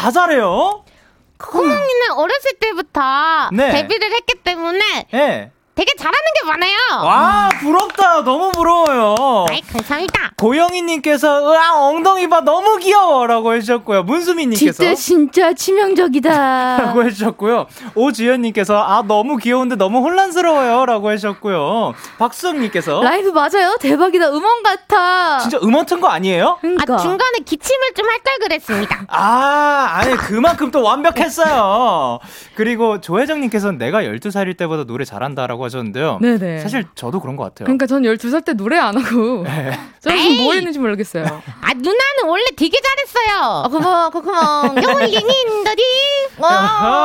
[0.07, 0.85] 다 잘해요?
[1.37, 3.01] 코몽이는 어렸을 때부터
[3.51, 3.73] 네.
[3.73, 5.51] 데뷔를 했기 때문에 예.
[5.75, 7.05] 되게 잘하는 게 많아요.
[7.05, 8.23] 와, 부럽다.
[8.23, 9.45] 너무 부러워요.
[9.49, 10.31] 아이 감사합니다.
[10.37, 12.41] 고영희님께서, 으아, 엉덩이 봐.
[12.41, 13.25] 너무 귀여워.
[13.27, 14.03] 라고 해주셨고요.
[14.03, 14.83] 문수민님께서.
[14.83, 16.77] 진짜 진짜 치명적이다.
[16.77, 17.67] 라고 해주셨고요.
[17.95, 20.85] 오주연님께서, 아, 너무 귀여운데 너무 혼란스러워요.
[20.85, 21.93] 라고 해주셨고요.
[22.17, 23.77] 박수영님께서, 라이브 맞아요?
[23.79, 24.29] 대박이다.
[24.29, 25.39] 음원 같아.
[25.39, 26.57] 진짜 음원 튼 거 아니에요?
[26.61, 26.93] 그러니까.
[26.93, 29.05] 아 중간에 기침을 좀 할 걸 그랬습니다.
[29.09, 32.19] 아, 아니, 그만큼 또 완벽했어요.
[32.55, 36.19] 그리고 조혜정님께서는 내가 12살일 때보다 노래 잘한다라고 하셨는데요.
[36.21, 36.59] 네네.
[36.59, 37.65] 사실 저도 그런 것 같아요.
[37.65, 39.66] 그러니까 전 12살 때 노래 안 하고 네.
[40.01, 40.43] 저는 에이.
[40.43, 41.23] 뭐 했는지 모르겠어요.
[41.25, 43.63] 아 누나는 원래 되게 잘했어요.
[43.65, 44.75] 아, 고마워, 고마워.
[44.75, 45.81] 요리닌더디.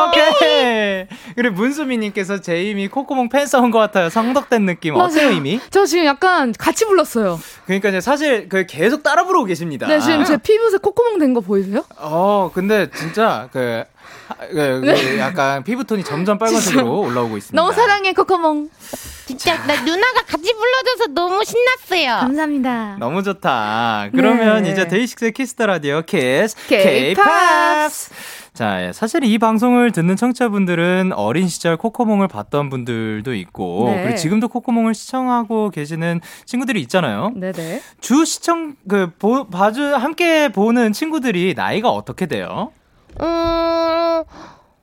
[0.08, 1.06] 오케이.
[1.34, 4.08] 그리고 문수미님께서 제 이미 콧구멍 팬 싸운 것 같아요.
[4.10, 4.96] 성덕된 느낌.
[4.96, 5.60] 어때요, 이미?
[5.70, 7.40] 저 지금 약간 같이 불렀어요.
[7.66, 9.86] 그러니까 이제 사실 그 계속 따라 부르고 계십니다.
[9.86, 11.82] 네, 지금 제 피부색 코코몽 된 거 보이세요?
[11.96, 13.84] 어, 근데 진짜 그,
[14.38, 17.60] 하- 그, 그 약간 피부톤이 점점 빨간색으로 올라오고 있습니다.
[17.60, 18.68] 너무 사랑해, 코코몽.
[19.26, 22.20] 진짜 나 누나가 같이 불러줘서 너무 신났어요.
[22.20, 22.96] 감사합니다.
[22.98, 24.08] 너무 좋다.
[24.12, 24.70] 그러면 네.
[24.72, 26.56] 이제 데이식스의 키스 더 라디오 키스.
[26.68, 28.10] K-POPs.
[28.52, 34.02] 자, 예, 사실 이 방송을 듣는 청취자분들은 어린 시절 코코몽을 봤던 분들도 있고 네.
[34.02, 37.32] 그리고 지금도 코코몽을 시청하고 계시는 친구들이 있잖아요.
[37.34, 37.80] 네네.
[38.02, 42.72] 주 시청 그 보, 봐주 함께 보는 친구들이 나이가 어떻게 돼요?
[43.20, 44.22] 음,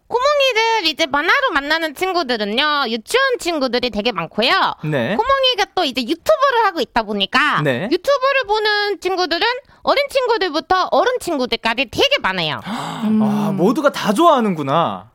[0.07, 4.49] 코몽이를 이제 만화로 만나는 친구들은요, 유치원 친구들이 되게 많고요.
[4.85, 5.15] 네.
[5.15, 7.87] 코몽이가 또 이제 유튜브를 하고 있다 보니까, 네.
[7.91, 9.45] 유튜브를 보는 친구들은
[9.83, 12.59] 어린 친구들부터 어른 친구들까지 되게 많아요.
[12.65, 15.09] 아, 모두가 다 좋아하는구나.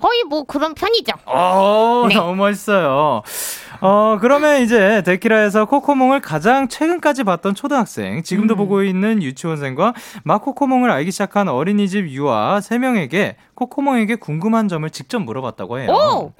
[0.00, 1.12] 거의 뭐 그런 편이죠.
[1.26, 2.14] 어, 네.
[2.14, 3.22] 너무 멋있어요.
[3.80, 10.90] 어, 그러면 이제 데키라에서 코코몽을 가장 최근까지 봤던 초등학생, 지금도 보고 있는 유치원생과 막 코코몽을
[10.90, 15.90] 알기 시작한 어린이집 유아 3명에게 코코몽에게 궁금한 점을 직접 물어봤다고 해요.
[15.90, 16.32] 오!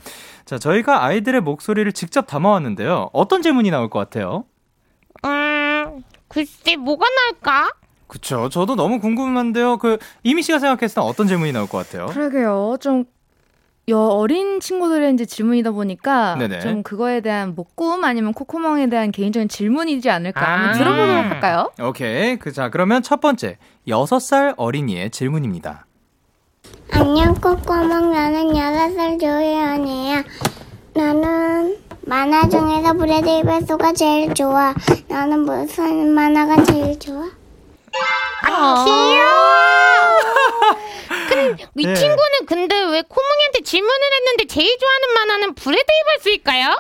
[0.45, 3.11] 자, 저희가 아이들의 목소리를 직접 담아왔는데요.
[3.13, 4.45] 어떤 질문이 나올 것 같아요?
[5.25, 7.71] 음, 글쎄 뭐가 나을까?
[8.09, 8.49] 그쵸.
[8.49, 9.77] 저도 너무 궁금한데요.
[9.77, 12.07] 그, 이미 씨가 생각했을 때 어떤 질문이 나올 것 같아요?
[12.07, 12.79] 그러게요.
[12.81, 13.05] 좀
[13.89, 16.61] 여, 어린 친구들의 이제 질문이다 보니까 네네.
[16.61, 20.53] 좀 그거에 대한 뭐꿈 아니면 코코몽에 대한 개인적인 질문이지 않을까 아.
[20.59, 21.71] 한번 들어보도록 할까요?
[21.81, 22.37] 오케이.
[22.37, 23.57] 그, 자, 그러면 첫 번째.
[23.87, 25.87] 6살 어린이의 질문입니다.
[26.91, 30.25] 안녕 꼬꼬몽 나는 6살 조혜연이야
[30.95, 34.75] 나는 만화 중에서 브래드 이베소가 제일 좋아
[35.09, 37.25] 나는 무슨 만화가 제일 좋아?
[38.43, 39.78] 아, 귀여워.
[41.77, 41.95] 이 네.
[41.95, 46.77] 친구는 근데 왜 코몽이한테 질문을 했는데 제일 좋아하는 만화는 브래드 이발스일까요?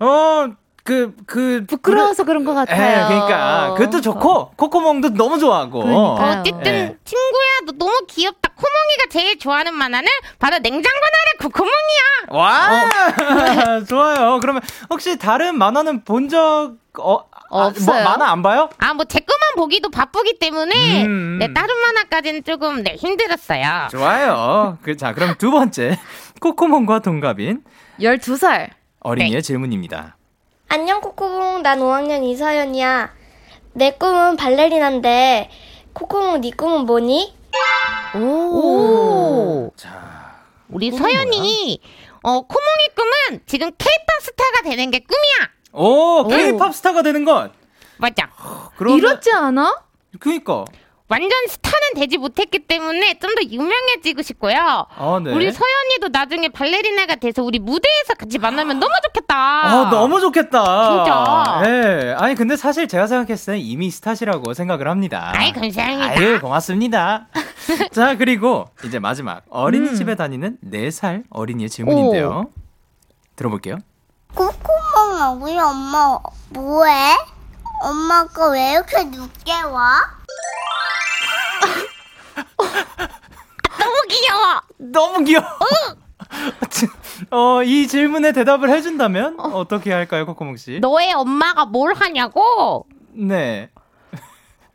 [0.00, 0.48] 어,
[0.84, 1.64] 그, 그.
[1.68, 3.06] 부끄러워서 그런 것 예, 같아요.
[3.06, 5.80] 그러니까 그것도 좋고 코코몽도 너무 좋아하고.
[5.84, 6.40] 그러니까요.
[6.40, 6.96] 어쨌든 네.
[7.04, 8.50] 친구야 너 너무 귀엽다.
[8.56, 10.08] 코몽이가 제일 좋아하는 만화는
[10.40, 12.02] 바로 냉장고 나라 코코몽이야.
[12.30, 14.38] 와, 좋아요.
[14.40, 18.02] 그러면 혹시 다른 만화는 본 적 어, 아, 없어요.
[18.02, 18.68] 뭐, 만화 안 봐요?
[18.78, 21.38] 아 뭐 제 것만 보기도 바쁘기 때문에 음.
[21.38, 23.88] 네 다른 만화까지는 조금 네 힘들었어요.
[23.90, 24.78] 좋아요.
[24.82, 25.98] 그, 자, 그럼 두 번째
[26.40, 27.62] 코코몽과 동갑인
[28.00, 28.70] 12살.
[29.00, 29.40] 어린이의 네.
[29.42, 30.16] 질문입니다.
[30.68, 33.12] 안녕 코코몽 난 5학년 이서연이야
[33.74, 35.50] 내 꿈은 발레리나인데
[35.92, 37.34] 코코몽 네 꿈은 뭐니?
[38.14, 39.70] 오.
[39.76, 41.80] 자, 우리 서연이
[42.22, 45.50] 어 코몽이 꿈은 지금 케이팝 스타가 되는 게 꿈이야.
[45.72, 47.50] 오, K-팝 스타가 되는 것.
[47.98, 48.28] 맞아.
[48.76, 49.82] 그러면 이렇지 않아?
[50.18, 50.64] 그니까.
[51.08, 54.56] 완전 스타는 되지 못했기 때문에 좀 더 유명해지고 싶고요.
[54.56, 55.30] 아, 네.
[55.32, 59.34] 우리 서연이도 나중에 발레리나가 돼서 우리 무대에서 같이 만나면 너무 좋겠다.
[59.36, 60.54] 아, 너무 좋겠다.
[61.04, 61.62] 진짜.
[61.66, 62.14] 예.
[62.18, 65.32] 아니, 근데 사실 제가 생각했을 때 이미 스타시라고 생각을 합니다.
[65.34, 66.12] 아이 감사합니다.
[66.12, 67.26] 아유, 고맙습니다.
[67.92, 69.36] 자, 그리고 이제 마지막.
[69.38, 69.42] 음.
[69.50, 72.46] 어린이집에 다니는 4살 어린이의 질문인데요.
[73.36, 73.78] 들어볼게요.
[74.34, 76.18] 코코몽아 우리 엄마
[76.50, 77.16] 뭐해?
[77.82, 80.00] 엄마가 왜 이렇게 늦게 와?
[83.78, 84.60] 너무 귀여워.
[84.78, 85.46] 너무 귀여워.
[87.30, 89.66] 어, 이 질문에 대답을 해준다면 어.
[89.66, 90.80] 떻게 할까요, 코코몽 씨?
[90.80, 92.86] 너의 엄마가 뭘 하냐고?
[93.12, 93.70] 네.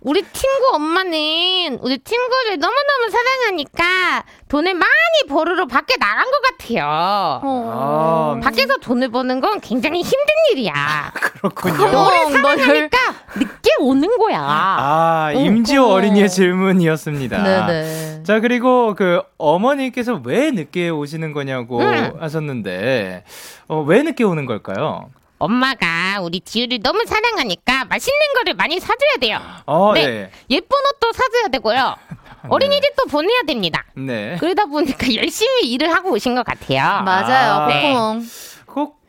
[0.01, 4.91] 우리 친구 엄마는 우리 친구를 너무너무 사랑하니까 돈을 많이
[5.27, 7.41] 벌으러 밖에 나간 것 같아요.
[7.43, 8.37] 어.
[8.37, 10.19] 아, 밖에서 돈을 버는 건 굉장히 힘든
[10.51, 11.11] 일이야.
[11.41, 11.77] 그렇군요.
[11.91, 12.97] 너를 너 열- 사랑하니까
[13.37, 14.39] 늦게 오는 거야.
[14.39, 15.93] 아, 임지호 어.
[15.95, 17.43] 어린이의 질문이었습니다.
[17.43, 18.23] 네네.
[18.23, 22.11] 자, 그리고 그 어머니께서 왜 늦게 오시는 거냐고 음.
[22.19, 23.23] 하셨는데,
[23.67, 25.09] 어, 왜 늦게 오는 걸까요?
[25.39, 29.39] 엄마가 우리 지우를 너무 사랑하니까 맛있는 거를 많이 사줘야 돼요.
[29.65, 30.05] 어, 네.
[30.05, 30.31] 네.
[30.49, 31.95] 예쁜 옷도 사줘야 되고요.
[32.49, 33.83] 어린이집도 보내야 됩니다.
[33.95, 34.37] 네.
[34.39, 37.03] 그러다 보니까 열심히 일을 하고 오신 것 같아요.
[37.03, 37.67] 맞아요, 아.
[37.67, 38.27] 코코몽.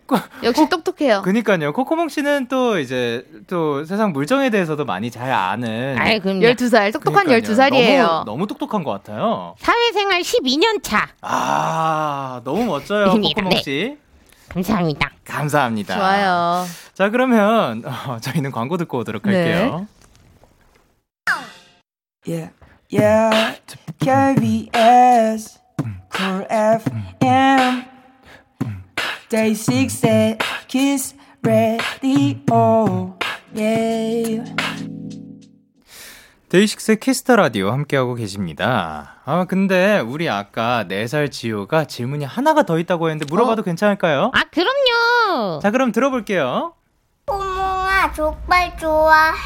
[0.08, 1.20] 코, 역시 똑똑해요.
[1.20, 1.70] 그니까요.
[1.74, 5.98] 코코몽 씨는 또 이제 또 세상 물정에 대해서도 많이 잘 아는.
[5.98, 6.40] 아이, 그럼요.
[6.40, 7.54] 12살, 똑똑한 그러니까요.
[7.54, 8.06] 12살이에요.
[8.06, 9.54] 너무, 너무 똑똑한 것 같아요.
[9.58, 11.08] 사회생활 12년 차.
[11.20, 13.34] 아, 너무 멋져요, 아닙니다.
[13.42, 13.62] 코코몽 네.
[13.62, 13.98] 씨.
[14.48, 15.10] 감사합니다.
[15.24, 15.94] 감사합니다.
[15.96, 16.66] 좋아요.
[16.94, 19.34] 자, 그러면 어, 저희는 광고 듣고 오도록 네.
[19.34, 19.86] 할게요.
[22.26, 22.50] Yeah,
[22.92, 23.58] yeah.
[24.00, 25.58] KBS,
[26.12, 27.84] Cool FM,
[29.30, 33.16] Day 6 at Kiss Radio.
[33.54, 34.44] Yeah.
[36.48, 39.20] 데이식스의 키스 더 라디오 함께하고 계십니다.
[39.26, 44.30] 아, 근데 우리 아까 4살 지효가 질문이 하나가 더 있다고 했는데 물어봐도 괜찮을까요?
[44.32, 45.60] 아, 그럼요.
[45.60, 46.72] 자, 그럼 들어볼게요.
[47.26, 49.36] 코몽아 족발 좋아해?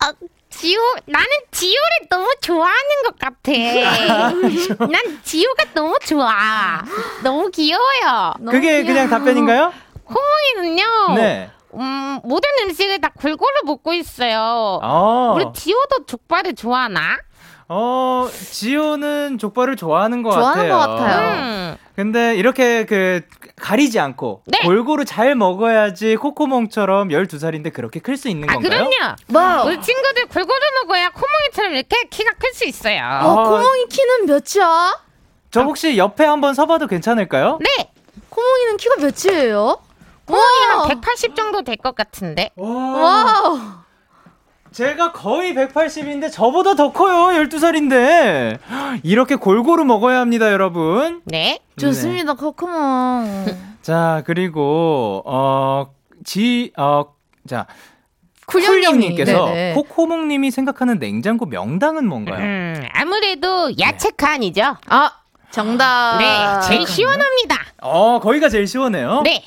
[0.00, 0.12] 아,
[0.50, 3.52] 지호, 나는 지호를 너무 좋아하는 것 같아.
[4.90, 6.82] 난 지호가 너무 좋아.
[7.22, 8.34] 너무 귀여워요.
[8.50, 9.72] 그게 그냥 답변인가요?
[10.08, 11.14] 코몽이는요.
[11.14, 11.50] 네.
[11.74, 14.80] 음, 모든 음식을 다 골고루 먹고 있어요.
[14.82, 17.18] 어, 우리 지호도 족발을 좋아하나?
[17.68, 20.72] 어, 지효는 족발을 좋아하는 것 좋아하는 같아요.
[20.72, 21.42] 것 같아요.
[21.42, 21.76] 음.
[21.96, 23.22] 근데 이렇게 그
[23.56, 24.58] 가리지 않고 네.
[24.64, 28.88] 골고루 잘 먹어야지 코코몽처럼 12살인데 그렇게 클 수 있는 아, 건가요?
[28.90, 29.14] 그럼요.
[29.32, 29.66] Wow.
[29.68, 33.00] 우리 친구들 골고루 먹어야 코몽이처럼 이렇게 키가 클 수 있어요.
[33.22, 34.98] 어, 코몽이 키는 몇이야?
[35.50, 37.58] 저 혹시 옆에 한번 서봐도 괜찮을까요?
[37.60, 37.90] 네.
[38.30, 39.78] 코몽이는 키가 몇이에요?
[40.26, 40.88] 코몽이 와.
[40.88, 42.50] 한180 정도 될 것 같은데.
[42.56, 43.58] Wow.
[44.70, 47.38] 제가 거의 180인데 저보다 더 커요.
[47.44, 48.58] 12살인데.
[49.04, 51.20] 이렇게 골고루 먹어야 합니다, 여러분.
[51.24, 51.58] 네.
[51.78, 53.46] 좋습니다, 코코몽.
[53.82, 55.92] 자, 그리고 어,
[56.24, 57.04] 지 어,
[57.46, 57.66] 자,
[58.46, 59.74] 쿨령님이, 쿨님께서 네네.
[59.74, 62.38] 코코몽님이 생각하는 냉장고 명당은 뭔가요?
[62.42, 64.76] 음, 아무래도 야채 칸이죠.
[64.88, 65.10] 아,
[65.50, 66.18] 정답.
[66.18, 67.56] 네, 제일 시원합니다.
[67.82, 69.20] 어, 거기가 제일 시원해요.
[69.24, 69.42] 네.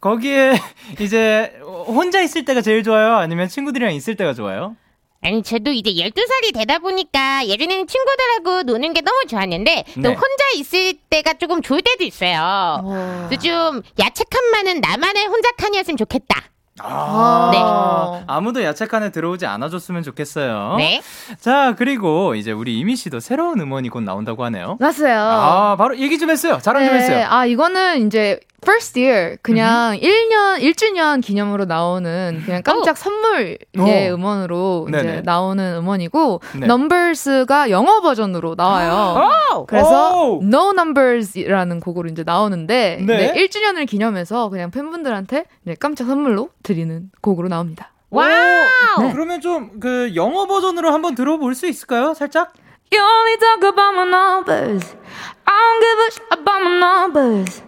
[0.00, 0.52] 거기에
[1.00, 1.52] 이제
[1.86, 3.16] 혼자 있을 때가 제일 좋아요?
[3.16, 4.76] 아니면 친구들이랑 있을 때가 좋아요?
[5.22, 10.08] 아니, 저도 이제 12살이 되다 보니까 예전에는 친구들하고 노는 게 너무 좋았는데, 또 네.
[10.10, 12.84] 혼자 있을 때가 조금 좋을 때도 있어요.
[13.26, 16.42] 그래서 좀 야채 칸만은 나만의 혼자 칸이었으면 좋겠다.
[16.78, 18.24] 아, 네.
[18.28, 20.74] 아무도 야채칸에 들어오지 않아줬으면 좋겠어요.
[20.76, 21.00] 네.
[21.40, 24.76] 자, 그리고 이제 우리 제이미 씨도 새로운 음원이 곧 나온다고 하네요.
[24.78, 25.18] 났어요.
[25.18, 26.58] 아, 바로 얘기 좀 했어요.
[26.62, 27.26] 자랑 좀 네, 했어요.
[27.30, 33.84] 아, 이거는 이제 first year 그냥 1년 1주년 기념으로 나오는 그냥 깜짝 선물의 어.
[34.14, 35.08] 음원으로 네네.
[35.12, 36.66] 이제 나오는 음원이고 네.
[36.66, 39.28] numbers가 영어 버전으로 나와요.
[39.54, 39.66] 오!
[39.66, 40.40] 그래서 오!
[40.42, 43.32] No Numbers이라는 곡으로 이제 나오는데 네.
[43.32, 47.92] 네, 1주년을 기념해서 그냥 팬분들한테 이제 깜짝 선물로 드리는 곡으로 나옵니다.
[48.10, 49.02] Wow!
[49.02, 49.12] 네.
[49.12, 52.14] 그러면 좀 그 영어 버전으로 한번 들어볼 수 있을까요?
[52.14, 52.52] 살짝?
[52.92, 54.96] You only talk about my numbers.
[55.44, 57.62] I don't give a shit about my numbers.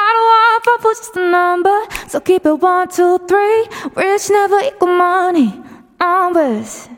[0.00, 1.78] I don't want for just a number.
[2.08, 3.66] So keep it one, two, three.
[3.96, 5.60] Rich never equal money.
[6.00, 6.88] Numbers.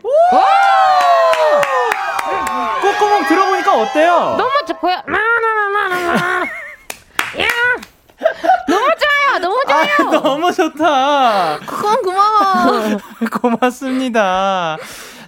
[2.82, 4.34] 꼬꼬몽 들어보니까 어때요?
[4.36, 4.96] 너무 좋고요.
[5.06, 6.44] 나나나나나.
[7.40, 7.48] 야!
[8.68, 9.38] 너무 좋아요.
[9.40, 9.88] 너무 좋아요.
[9.98, 11.58] 아, 너무 좋다.
[11.66, 12.98] 그건 고마워.
[13.40, 14.76] 고맙습니다.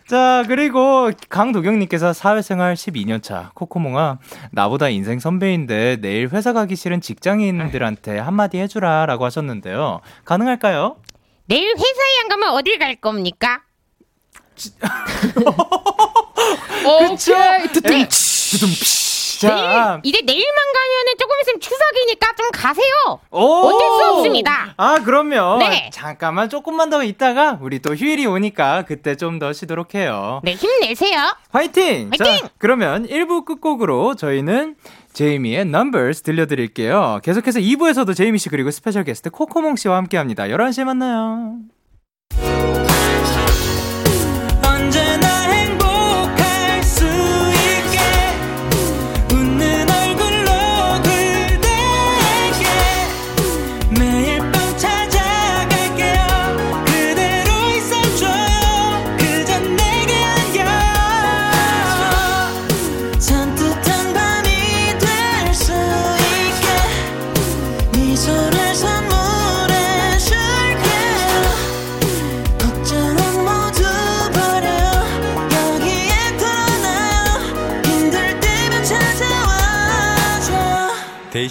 [0.06, 4.18] 자, 그리고 강도경님께서 사회생활 12년차 코코몽아
[4.50, 10.00] 나보다 인생 선배인데 내일 회사 가기 싫은 직장인들한테 한마디 해주라 라고 하셨는데요.
[10.24, 10.96] 가능할까요?
[11.46, 13.62] 내일 회사에 안 가면 어딜 갈 겁니까?
[17.08, 17.34] 그쵸?
[17.72, 17.92] 뚜뚜.
[19.48, 23.20] 자, 이제 내일만 가면은 조금 있으면 추석이니까 좀 가세요.
[23.30, 23.38] 오!
[23.40, 24.74] 어쩔 수 없습니다.
[24.76, 25.58] 아, 그럼요.
[25.58, 25.90] 네.
[25.92, 30.40] 잠깐만 조금만 더 있다가 우리 또 휴일이 오니까 그때 좀 더 쉬도록 해요.
[30.44, 31.34] 네, 힘내세요.
[31.50, 32.10] 화이팅!
[32.10, 32.18] 화이팅!
[32.18, 34.76] 자, 그러면 1부 끝곡으로 저희는
[35.14, 37.20] 제이미의 Numbers 들려드릴게요.
[37.24, 40.44] 계속해서 2부에서도 제이미 씨 그리고 스페셜 게스트 코코몽 씨와 함께 합니다.
[40.44, 41.56] 11시에 만나요.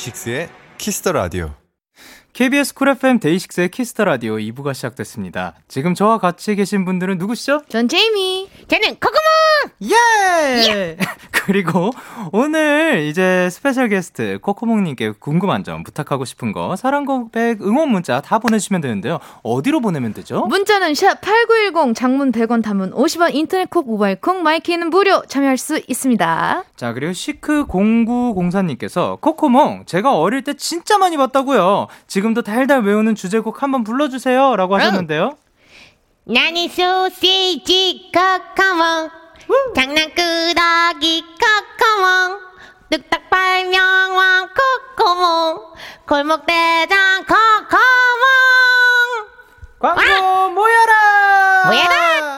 [0.01, 1.53] 데이식스의 키스 더 라디오.
[2.41, 5.53] KBS 쿨 FM 데이식스의 키스 더 라디오 2부가 시작됐습니다.
[5.67, 7.61] 지금 저와 같이 계신 분들은 누구시죠?
[7.69, 8.49] 전 제이미.
[8.67, 9.21] 저는 코코몽!
[9.91, 10.97] 예!
[11.31, 11.91] 그리고
[12.31, 18.39] 오늘 이제 스페셜 게스트 코코몽님께 궁금한 점, 부탁하고 싶은 거, 사랑 고백, 응원 문자 다
[18.39, 19.19] 보내주시면 되는데요.
[19.43, 20.45] 어디로 보내면 되죠?
[20.45, 25.81] 문자는 샵 8910 장문 100원 단문 50원 인터넷 콕 모바일 콕 마이케이는 무료 참여할 수
[25.87, 26.63] 있습니다.
[26.75, 31.87] 자, 그리고 시크0904님께서 코코몽, 제가 어릴 때 진짜 많이 봤다고요.
[32.07, 34.55] 지금 도 달달 외우는 주제곡 한번 불러주세요.
[34.55, 35.37] 라고 하셨는데요.
[36.25, 39.09] 나는 소시지 코코몽
[39.75, 42.39] 장난꾸러기 코코몽
[42.91, 44.49] 뚝딱 발명왕
[44.93, 45.73] 코코몽
[46.07, 47.71] 골목대장 코코몽
[49.79, 51.65] 광고 모여라!
[51.65, 52.30] 모여라!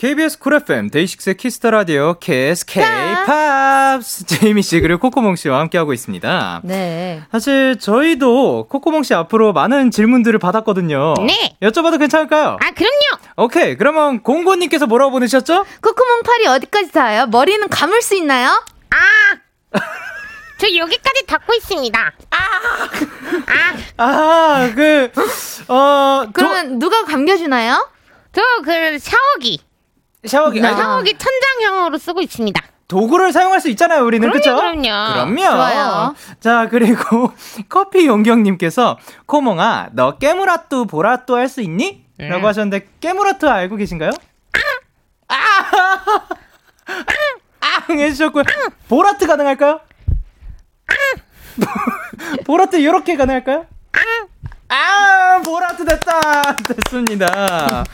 [0.00, 5.92] KBS 쿨 FM 데이식스의 키스 더 라디오 키스 K-팝스 제이미 씨 그리고 코코몽 씨와 함께하고
[5.92, 6.62] 있습니다.
[6.64, 7.22] 네.
[7.30, 11.12] 사실 저희도 코코몽 씨 앞으로 많은 질문들을 받았거든요.
[11.26, 11.54] 네.
[11.60, 12.56] 여쭤봐도 괜찮을까요?
[12.64, 13.76] 아 그럼요 오케이.
[13.76, 15.66] 그러면 공고님께서 뭐라고 보내셨죠?
[15.82, 17.26] 코코몽 팔이 어디까지 닿아요?
[17.26, 18.48] 머리는 감을 수 있나요?
[20.56, 22.12] 저 여기까지 닿고 있습니다
[23.98, 25.10] 아, 그,
[25.68, 27.86] 어, 그러면 누가 감겨주나요?
[28.32, 29.69] 저 그 샤워기 저,
[30.26, 30.60] 샤워기.
[30.60, 34.28] 나- 아, 샤워기 천장형으로 쓰고 있습니다 도구를 사용할 수 있잖아요, 우리는.
[34.28, 34.56] 그럼요, 그쵸?
[34.56, 35.12] 그럼요.
[35.12, 35.42] 그럼요.
[35.56, 36.14] 좋아요.
[36.40, 37.32] 자, 그리고
[37.70, 42.04] 커피 용경님께서 코몽아, 너 깨무라뚜 보라뚜 할 수 있니?
[42.18, 44.10] 라고 하셨는데 깨무라뚜 알고 계신가요?
[45.28, 45.36] 아!
[47.60, 47.84] 아!
[47.88, 48.42] 해주셨고요.
[48.88, 49.80] 보라트 가능할까요?
[52.44, 53.66] 보라트 이렇게 가능할까요?
[54.68, 56.42] 아, 보라트 됐다.
[56.66, 57.84] 됐습니다.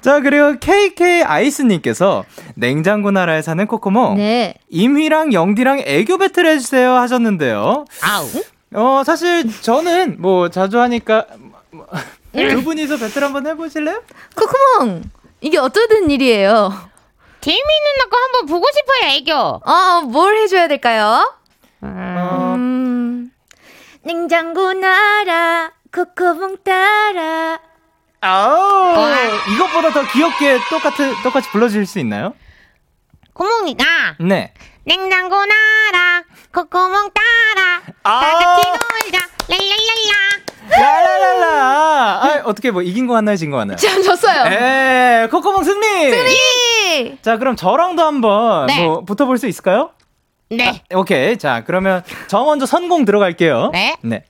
[0.00, 2.24] 자, 그리고 KK 아이스님께서
[2.54, 4.16] 냉장고 나라에 사는 코코몽.
[4.16, 4.54] 네.
[4.68, 7.84] 임희랑 영디랑 애교 배틀 해주세요 하셨는데요.
[8.02, 8.26] 아우.
[8.72, 11.26] 어, 사실 저는 뭐 자주 하니까
[11.70, 11.86] 뭐,
[12.32, 14.02] 두 분이서 배틀 한번 해보실래요?
[14.36, 15.02] 코코몽
[15.40, 16.72] 이게 어쩌던 일이에요?
[17.40, 19.32] 재미있는 거 한번 보고 싶어요, 애교.
[19.34, 21.32] 어, 뭘 해줘야 될까요?
[21.80, 23.30] 어, 음,
[24.02, 27.58] 냉장고 나라 코코몽 따라
[28.22, 29.08] 아우,
[29.54, 32.34] 이것보다 더 귀엽게 똑같은, 똑같이 불러주실 수 있나요?
[33.32, 33.84] 고몽이가
[34.20, 34.52] 네.
[34.84, 38.20] 냉장고 나라 코코몽 따라 아.
[38.20, 42.22] 다 같이 놀자 랄랄랄라 라라라라.
[42.22, 43.76] 아, 어떻게 뭐 이긴 거 같나요, 진거 같나요?
[43.76, 44.46] 참 졌어요.
[44.52, 45.86] 에, 코코몽 승리!
[45.86, 47.18] 예.
[47.22, 48.84] 자, 그럼 저랑도 한번 네.
[48.84, 49.92] 뭐 붙어볼 수 있을까요?
[50.50, 51.38] 네 오케이.
[51.38, 53.70] 자, 그러면 저 먼저 선공 들어갈게요.
[53.72, 53.96] 네.
[54.02, 54.24] 네.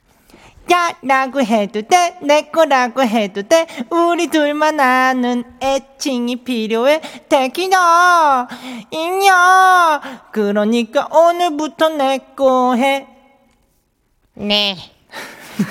[0.72, 8.46] 야, 라고 해도 돼, 내 거라고 해도 돼, 우리 둘만 아는 애칭이 필요해, 대기나,
[8.90, 13.06] 임야, 그러니까 오늘부터 내 거 해.
[14.34, 14.76] 네.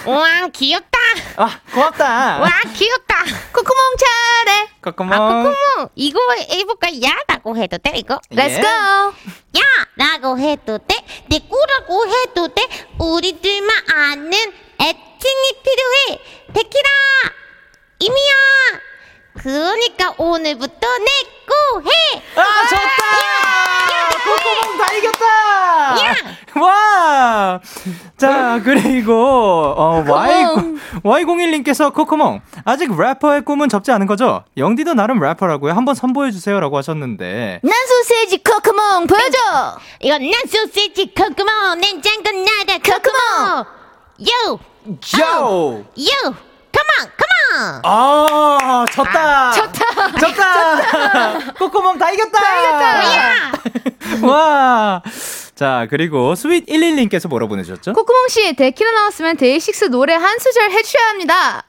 [0.06, 1.00] 우와 귀엽다
[1.38, 2.40] 아, 고맙다.
[2.42, 3.16] 와 귀엽다
[3.52, 4.68] 코코몽 차례.
[4.84, 5.14] 코코몽.
[5.14, 6.20] 아 코코몽 이거
[6.52, 8.62] 해볼까 야라고 해도 돼 이거 Let's 예.
[8.62, 9.60] go.
[9.98, 10.96] 야라고 해도 돼
[11.28, 12.62] 내 꾸라고 해도 돼
[13.00, 14.38] 우리들만 아는
[14.82, 16.20] 애칭이 필요해
[16.54, 16.90] 데키라
[18.00, 18.80] 이미야
[19.42, 22.22] 그러니까 오늘부터 내거 해.
[22.36, 24.00] 아, 좋다!
[24.26, 25.26] 코코몽 다 이겼다!
[26.06, 26.62] 야!
[26.62, 27.60] 와!
[28.18, 29.14] 자, 그리고,
[29.78, 30.44] 어, Y,
[31.04, 34.44] Y01님께서 코코몽, 아직 래퍼의 꿈은 접지 않은 거죠?
[34.58, 35.72] 영디도 나름 래퍼라고요.
[35.74, 36.60] 한번 선보여주세요.
[36.60, 37.62] 라고 하셨는데.
[37.64, 39.78] 난 소세지 코코몽 보여줘.
[40.02, 43.79] 이건 난 소시지 코코모 냉장고 나라 코코모
[44.22, 44.60] 요
[45.20, 45.86] 요!
[45.98, 46.36] 요
[46.72, 49.52] 컴온 컴온 아, 졌다!
[49.52, 50.12] 졌다!
[50.20, 51.54] 졌다!
[51.58, 52.40] 코코몽 다 이겼다!
[52.40, 54.28] 다 이겼다!
[54.28, 55.02] 와!
[55.56, 57.94] 자, 그리고 스윗 11님께서 뭐라 보내주셨죠?
[57.94, 61.64] 코코몽 씨 데키라 나왔으면 데이식스 노래 한 소절 해주셔야 합니다.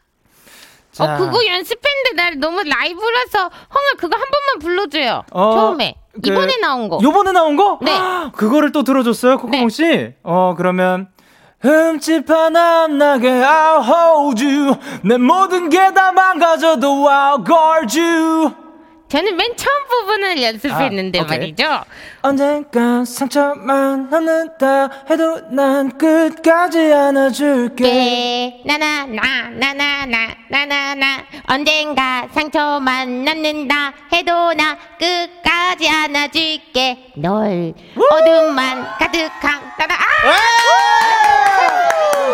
[0.92, 6.20] 자, 어 그거 연습했는데 나 너무 라이브라서 형아 그거 한 번만 불러줘요 어, 처음에 그,
[6.24, 7.78] 이번에 나온 거 요번에 나온 거?
[7.80, 7.96] 네.
[8.34, 9.74] 그거를 또 들어줬어요, 코코몽 네.
[9.74, 10.14] 씨?
[10.22, 11.09] 어, 그러면.
[11.62, 14.76] 흠집 하나 안 나게 I'll hold you.
[15.04, 18.52] 내 모든 게 다 망가져도 I'll guard you.
[19.08, 21.24] 저는 맨 처음 부분을 연습했는데 아.
[21.24, 21.64] 말이죠
[22.23, 27.85] 언젠가 상처만 남는다 해도 난 끝까지 안아줄게.
[27.85, 30.18] 게 나나나 나나나
[30.51, 31.07] 나나나.
[31.49, 37.12] 언젠가 상처만 남는다 해도 나 끝까지 안아줄게.
[37.16, 37.73] 널
[38.11, 40.39] 어둠만 가득한 따라 아!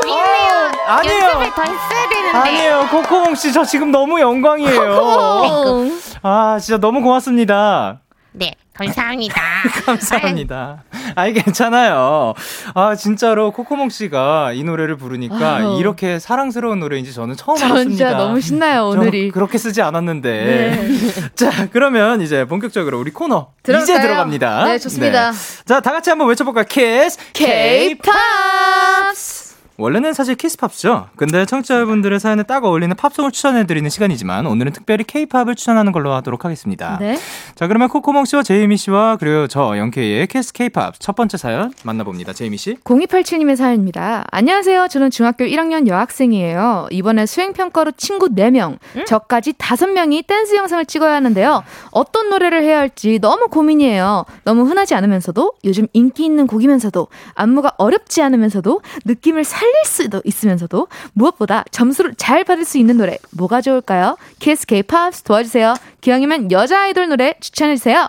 [0.04, 1.22] 미안해요 아니에요.
[1.22, 2.38] 연습을 더 했어야 되는데.
[2.38, 2.88] 아니에요.
[2.90, 5.90] 코코몽 씨 저 지금 너무 영광이에요.
[6.22, 8.00] 아 진짜 너무 고맙습니다.
[8.32, 9.40] 네 감사합니다
[9.86, 10.82] 감사합니다.
[11.14, 12.34] 아이, 괜찮아요.
[12.74, 15.76] 아, 진짜로 코코몽 씨가 이 노래를 부르니까 아유.
[15.78, 17.96] 이렇게 사랑스러운 노래인지 저는 처음 전 알았습니다.
[17.96, 19.24] 진짜 너무 신나요 저 오늘이.
[19.26, 19.30] 네.
[19.30, 20.88] 그렇게 쓰지 않았는데.
[21.34, 24.02] 자, 그러면 이제 본격적으로 우리 코너 이제 들어갈까요?
[24.02, 24.64] 들어갑니다.
[24.64, 25.32] 네, 좋습니다.
[25.64, 26.64] 자, 다 같이 한번 외쳐볼까요?
[26.68, 29.45] 키스 K-팝스.
[29.78, 31.08] 원래는 사실 키스팝스죠.
[31.16, 36.96] 근데 청취자분들의 사연에 딱 어울리는 팝송을 추천해드리는 시간이지만 오늘은 특별히 K-팝을 추천하는 걸로 하도록 하겠습니다.
[36.98, 37.18] 네.
[37.54, 42.32] 자, 그러면 코코몽 씨와 제이미 씨와 그리고 저 영케이의 키스 K-팝 첫 번째 사연 만나봅니다.
[42.32, 42.76] 제이미 씨.
[42.84, 44.24] 0287님의 사연입니다.
[44.30, 44.88] 안녕하세요.
[44.88, 46.88] 저는 중학교 1학년 여학생이에요.
[46.90, 51.64] 이번에 수행평가로 친구 4명, 저까지 5명이 댄스 영상을 찍어야 하는데요.
[51.90, 54.24] 어떤 노래를 해야 할지 너무 고민이에요.
[54.44, 61.64] 너무 흔하지 않으면서도 요즘 인기 있는 곡이면서도 안무가 어렵지 않으면서도 느낌을 살릴 수도 있으면서도 무엇보다
[61.70, 64.16] 점수를 잘 받을 수 있는 노래 뭐가 좋을까요?
[64.38, 65.74] 키스 K-팝스 도와주세요.
[66.00, 68.08] 기왕이면 여자 아이돌 노래 추천해주세요.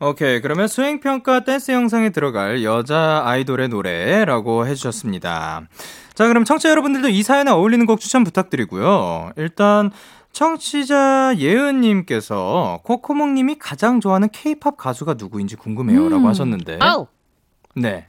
[0.00, 0.40] 오케이.
[0.40, 5.62] 그러면 수행평가 댄스 영상에 들어갈 여자 아이돌의 노래라고 해주셨습니다.
[6.14, 9.32] 자, 그럼 청취자 여러분들도 이 사연에 어울리는 곡 추천 부탁드리고요.
[9.36, 9.90] 일단,
[10.32, 16.08] 청취자 예은님께서 코코몽님이 가장 좋아하는 케이팝 가수가 누구인지 궁금해요.
[16.08, 16.78] 라고 하셨는데.
[16.80, 17.06] 아우
[17.76, 18.06] 네.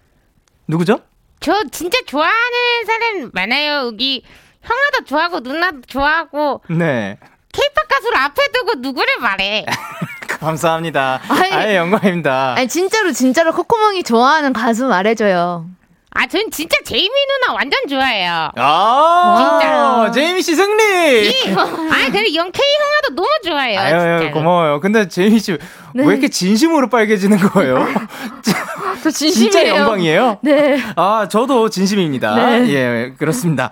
[0.68, 1.00] 누구죠?
[1.46, 4.24] 저 진짜 좋아하는 사람 많아요 여기
[4.64, 7.20] 형아도 좋아하고 누나도 좋아하고 네.
[7.54, 9.64] 케이팝 가수를 앞에 두고 누구를 말해
[10.28, 11.22] 감사합니다.
[11.30, 12.56] 아니, 아예 영광입니다.
[12.58, 15.68] 아니 진짜로 진짜로 코코몽이 좋아하는 가수 말해줘요.
[16.18, 18.50] 아, 전 진짜 제이미 누나 완전 좋아해요.
[18.56, 20.12] 아, 진짜요.
[20.14, 20.82] 제이미 씨 승리!
[21.58, 23.80] 아, 그래, 영케이 형아도 너무 좋아해요.
[23.80, 23.90] 아유,
[24.20, 24.32] 진짜로.
[24.32, 24.80] 고마워요.
[24.80, 25.58] 근데 제이미 씨,
[25.94, 27.86] 왜 이렇게 진심으로 빨개지는 거예요?
[29.04, 29.52] 저 진심이에요.
[29.52, 30.38] 진짜 영광이에요?
[30.42, 30.82] 네.
[30.96, 32.36] 아, 저도 진심입니다.
[32.36, 32.70] 네.
[32.70, 33.70] 예, 그렇습니다.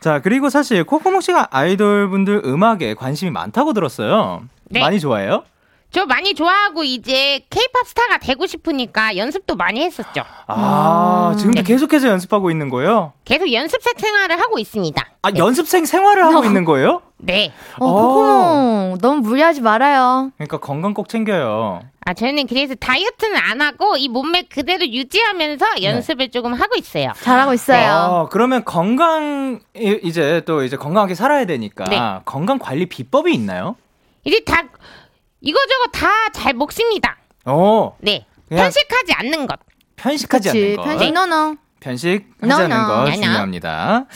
[0.00, 4.42] 자, 그리고 사실 코코몽 씨가 아이돌 분들 음악에 관심이 많다고 들었어요.
[4.64, 4.80] 네.
[4.80, 5.44] 많이 좋아해요?
[5.90, 10.22] 저 많이 좋아하고 이제 케이팝 스타가 되고 싶으니까 연습도 많이 했었죠.
[10.46, 11.38] 아, 네.
[11.38, 13.14] 지금도 계속해서 연습하고 있는 거예요?
[13.24, 15.06] 계속 연습생 생활을 하고 있습니다.
[15.22, 17.00] 아, 연습생 생활을 하고 있는 거예요?
[17.16, 17.52] 네.
[17.78, 20.30] 어, 코코몽 너무 무리하지 말아요.
[20.36, 21.80] 그러니까 건강 꼭 챙겨요.
[22.04, 27.12] 아, 저는 그래서 다이어트는 안 하고 이 몸매 그대로 유지하면서 연습을 조금 하고 있어요.
[27.22, 27.92] 잘하고 있어요.
[27.94, 31.98] 어, 그러면 건강 이- 이제 또 이제 건강하게 살아야 되니까 네.
[32.26, 33.76] 건강 관리 비법이 있나요?
[34.24, 34.62] 이제 다
[35.40, 37.16] 이거저거 다 잘 먹습니다.
[37.44, 38.26] 어, 네.
[38.48, 39.58] 그냥- 편식하지 않는 것.
[39.96, 40.64] 편식하지 그치.
[40.64, 40.82] 않는 거.
[40.84, 41.54] 편식 너너.
[41.80, 42.86] 편식하지 No, 않는 no.
[42.86, 43.10] 거.
[43.12, 44.06] 중요합니다.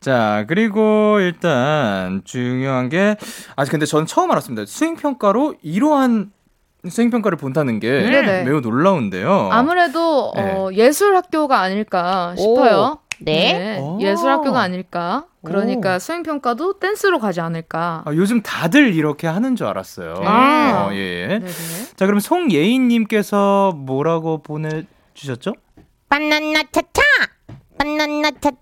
[0.00, 3.16] 자, 그리고 일단 중요한 게
[3.56, 4.66] 아, 근데 저는 처음 알았습니다.
[4.66, 6.32] 수행 평가로 이러한
[6.90, 8.42] 수행 평가를 본다는 게 네네.
[8.42, 9.50] 매우 놀라운데요.
[9.52, 12.98] 아무래도 어, 예술 학교가 아닐까 싶어요.
[13.24, 13.78] 네.
[13.80, 13.98] 오.
[14.00, 15.26] 예술 학교가 아닐까.
[15.44, 18.02] 그러니까 수행 평가도 댄스로 가지 않을까.
[18.04, 20.14] 아, 요즘 다들 이렇게 하는 줄 알았어요.
[20.24, 20.86] 아.
[20.88, 21.26] 어, 예.
[21.26, 21.46] 네네.
[21.96, 25.54] 자, 그럼 송예인님께서 뭐라고 보내주셨죠?
[26.08, 27.02] 바나나 차차!
[27.78, 28.56] 바나나 차차!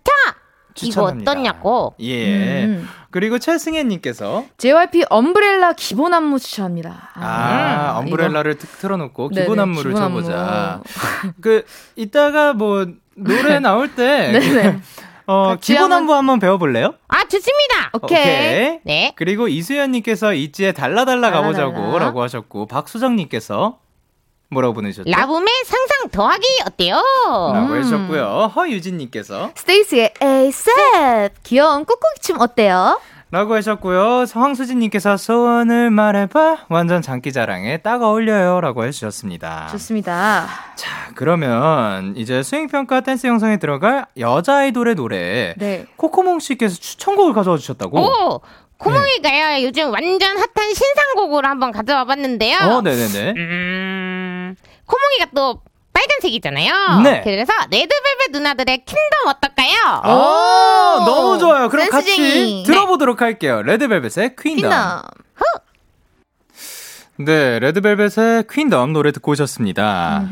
[0.71, 1.31] 이거 추천합니다.
[1.33, 1.95] 어떠냐고?
[2.01, 2.65] 예.
[2.65, 2.89] 음.
[3.11, 7.11] 그리고 최승혜님께서 JYP 엄브렐라 기본 안무 추천합니다.
[7.15, 7.99] 아, 이거.
[8.01, 10.23] 엄브렐라를 트- 틀어놓고 네네, 기본 안무를 기본 안무.
[10.23, 10.81] 쳐보자.
[11.41, 11.65] 그
[11.97, 12.87] 이따가 뭐
[13.17, 14.81] 노래 나올 때 네네.
[15.27, 16.95] 어, 같이 기본 한번- 안무 한번 배워볼래요?
[17.09, 17.91] 아, 좋습니다!
[17.95, 18.79] 오케이.
[18.85, 19.13] 네.
[19.17, 21.43] 그리고 이수연님께서 있지에 달라달라 달라달라.
[21.71, 23.79] 가보자고 라고 하셨고 박수정님께서
[24.51, 25.09] 뭐라고 보내셨죠?
[25.09, 26.97] 라붐의 상상 더하기 어때요?
[27.27, 27.79] 라고 음.
[27.79, 28.53] 해주셨고요.
[28.55, 33.01] 허유진님께서 스테이씨의 ASAP 귀여운 꾹꾹이 춤 어때요?
[33.33, 34.25] 라고 하셨고요.
[34.33, 39.69] 황수진님께서 소원을 말해봐 완전 장기자랑에 딱 어울려요 라고 해주셨습니다.
[39.71, 40.49] 좋습니다.
[40.75, 45.87] 자 그러면 이제 수행평가 댄스 영상에 들어갈 여자 아이돌의 노래 네.
[45.97, 48.01] 코코몽 씨께서 추천곡을 가져와 주셨다고?
[48.01, 48.41] 오!
[48.81, 52.57] 코몽이가요, 요즘 완전 핫한 신상곡으로 한번 가져와 봤는데요.
[52.57, 53.35] 어, 네네네.
[53.37, 54.30] 음,
[54.91, 55.61] 코몽이가 또
[55.93, 57.01] 빨간색이잖아요.
[57.03, 57.21] 네.
[57.23, 60.01] 그래서 Red Velvet 누나들의 Queendom 어떨까요?
[60.03, 61.05] 아, 오!
[61.05, 61.69] 너무 좋아요.
[61.69, 62.63] 그럼 같이 댄스쟁이.
[62.65, 63.63] 들어보도록 할게요.
[63.63, 64.71] 레드벨벳의 퀸덤.
[64.71, 65.03] 퀸덤.
[67.19, 70.29] 네, 레드벨벳의 퀸덤 노래 듣고 오셨습니다.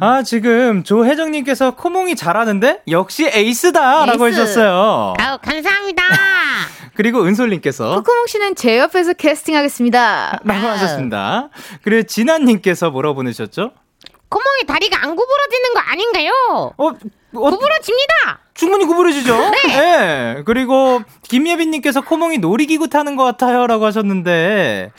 [0.00, 4.40] 아, 지금 조혜정님께서 코몽이 잘하는데 역시 에이스다라고 에이스.
[4.40, 5.14] 해주셨어요.
[5.18, 6.02] 아우, 감사합니다.
[6.94, 10.40] 그리고 은솔님께서 코코몽 씨는 제 옆에서 캐스팅하겠습니다.
[10.44, 11.48] 라고 하셨습니다.
[11.82, 13.70] 그리고 진아님께서 뭐라고 보내셨죠?
[14.28, 16.32] 코몽이 다리가 안 구부러지는 거 아닌가요?
[16.76, 18.40] 어, 어 구부러집니다.
[18.54, 19.50] 충분히 구부러지죠?
[19.68, 20.42] 네.
[20.44, 24.90] 그리고 김예빈님께서 코몽이 놀이기구 타는 것 같아요라고 하셨는데,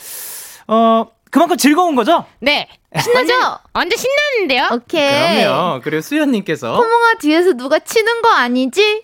[0.68, 2.26] 어, 그만큼 즐거운 거죠?
[2.40, 2.68] 네.
[2.98, 3.34] 신나죠?
[3.74, 4.70] 완전 신나는데요?
[4.74, 5.42] 오케이.
[5.44, 5.82] 그럼요.
[5.84, 9.04] 그리고 수현님께서 코몽아 뒤에서 누가 치는 거 아니지?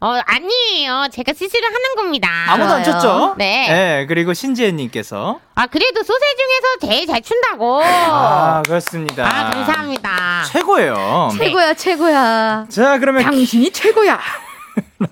[0.00, 1.08] 어, 아니에요.
[1.10, 2.28] 제가 스스로 하는 겁니다.
[2.48, 3.00] 아무도 안 좋아요.
[3.00, 3.34] 쳤죠?
[3.38, 4.04] 네.
[4.08, 7.80] 그리고 신지혜님께서 아, 그래도 소세 중에서 제일 잘 춘다고.
[7.82, 9.26] 아, 그렇습니다.
[9.26, 10.44] 아, 감사합니다.
[10.52, 11.30] 최고예요.
[11.38, 12.66] 최고야 최고야.
[12.68, 14.20] 자, 그러면 당신이 최고야.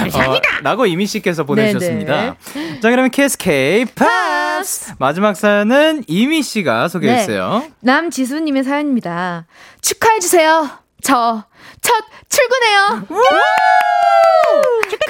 [0.00, 0.56] 감사합니다.
[0.58, 2.36] 어, 라고 이미 씨께서 보내주셨습니다.
[2.54, 7.64] 네, 자, 그러면 KSK 파스 마지막 사연은 이미 씨가 소개했어요.
[7.80, 9.46] 남지수님의 사연입니다.
[9.80, 10.68] 축하해 주세요.
[11.02, 11.44] 저
[11.82, 13.06] 첫 출근해요.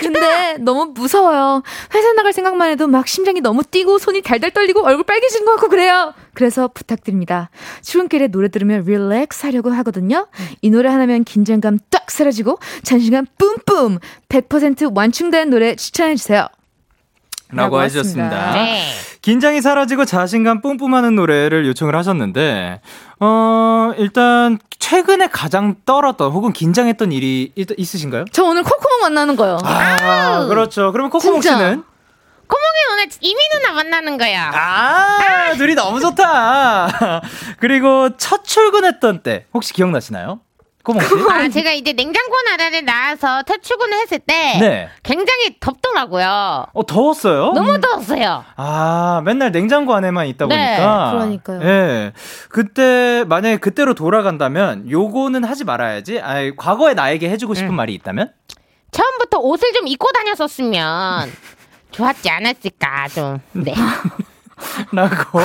[0.00, 1.62] 근데 너무 무서워요.
[1.94, 5.68] 회사 나갈 생각만 해도 막 심장이 너무 뛰고 손이 달달 떨리고 얼굴 빨개지는 것 같고
[5.68, 6.14] 그래요.
[6.34, 7.50] 그래서 부탁드립니다.
[7.82, 10.28] 출근길에 노래 들으면 릴렉스 하려고 하거든요.
[10.62, 13.98] 이 노래 하나면 긴장감 딱 사라지고 자신감 뿜뿜
[14.28, 16.46] 100% 완충된 노래 추천해 주세요.
[17.50, 17.82] 라고.
[17.82, 18.52] 했습니다.
[18.52, 18.82] 네.
[19.22, 22.80] 긴장이 사라지고 자신감 뿜뿜하는 노래를 요청을 하셨는데,
[23.20, 28.26] 어, 일단, 최근에 가장 떨었던 혹은 긴장했던 일이 있, 있으신가요?
[28.32, 29.58] 저 오늘 코코몽 만나는 거요.
[29.64, 30.92] 아, 그렇죠.
[30.92, 31.56] 그러면 코코몽 진짜.
[31.56, 31.82] 씨는?
[32.46, 34.50] 코몽이 오늘 이미 누나 만나는 거야.
[34.54, 37.20] 아, 둘이 너무 좋다.
[37.60, 40.40] 그리고 첫 출근했던 때, 혹시 기억나시나요?
[40.88, 41.14] 코몽 씨?
[41.30, 44.88] 아, 제가 이제 냉장고 나라를 나와서 첫 출근을 했을 때 네.
[45.02, 46.66] 굉장히 덥더라고요.
[46.72, 47.52] 어, 더웠어요?
[47.52, 48.42] 너무 더웠어요.
[48.56, 51.10] 아, 맨날 냉장고 안에만 있다 네, 보니까.
[51.12, 51.60] 그러니까요.
[51.62, 52.12] 예.
[52.48, 56.20] 그때, 만약에 그때로 돌아간다면, 요거는 하지 말아야지.
[56.20, 58.32] 아 과거에 나에게 해 주고 싶은 말이 있다면?
[58.90, 61.30] 처음부터 옷을 좀 입고 다녔었으면
[61.92, 63.38] 좋았지 않았을까 좀.
[63.52, 63.74] 네.
[64.90, 65.40] 라고.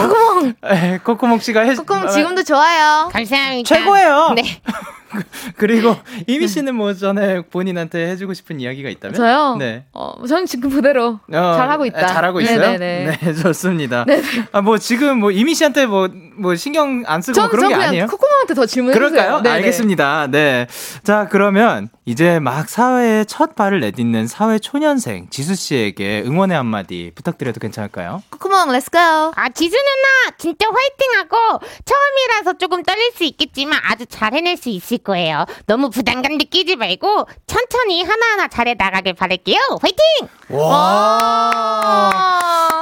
[0.66, 3.10] 에, 코코몽 씨가 해, 코코몽 지금도 좋아요.
[3.12, 3.68] 감사합니다.
[3.68, 4.32] 최고예요.
[4.38, 4.44] 네.
[5.58, 5.96] 그리고
[6.28, 9.16] 이미 씨는 뭐 전에 본인한테 해주고 싶은 이야기가 있다면?
[9.16, 9.56] 저요?
[9.58, 9.86] 네.
[9.94, 12.00] 어, 저는 지금 그대로 어, 잘하고 있다.
[12.00, 12.60] 아, 잘하고 있어요?
[12.60, 13.18] 네네네.
[13.22, 14.06] 네, 좋습니다.
[14.52, 17.90] 아, 뭐 지금 뭐 이미 씨한테 뭐, 뭐 신경 안 쓰고 전, 그런 전게 그냥
[17.90, 18.08] 아니에요?
[18.08, 19.10] 코코몽한테 더 질문해주세요.
[19.10, 19.42] 그럴까요?
[19.42, 19.56] 네네.
[19.56, 20.28] 알겠습니다.
[20.28, 20.68] 네.
[21.04, 27.60] 자, 그러면 이제 막 사회에 첫 발을 내딛는 사회 초년생 지수 씨에게 응원의 한마디 부탁드려도
[27.60, 28.22] 괜찮을까요?
[28.32, 28.98] 코코몽, let's go.
[28.98, 34.98] 아, 지수 누나, 진짜 화이팅하고, 처음이라서 조금 떨릴 수 있겠지만 아주 잘 해낼 수 있을
[35.04, 35.46] 거예요.
[35.66, 39.60] 너무 부담감 느끼지 말고, 천천히 하나하나 잘해 나가길 바랄게요.
[39.82, 40.28] 화이팅!
[40.50, 42.10] 와.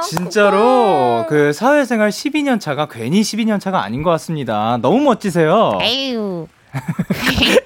[0.08, 4.78] 진짜로 그 사회생활 12년 차가 괜히 12년 차가 아닌 것 같습니다.
[4.82, 5.78] 너무 멋지세요.
[5.82, 6.46] 에휴.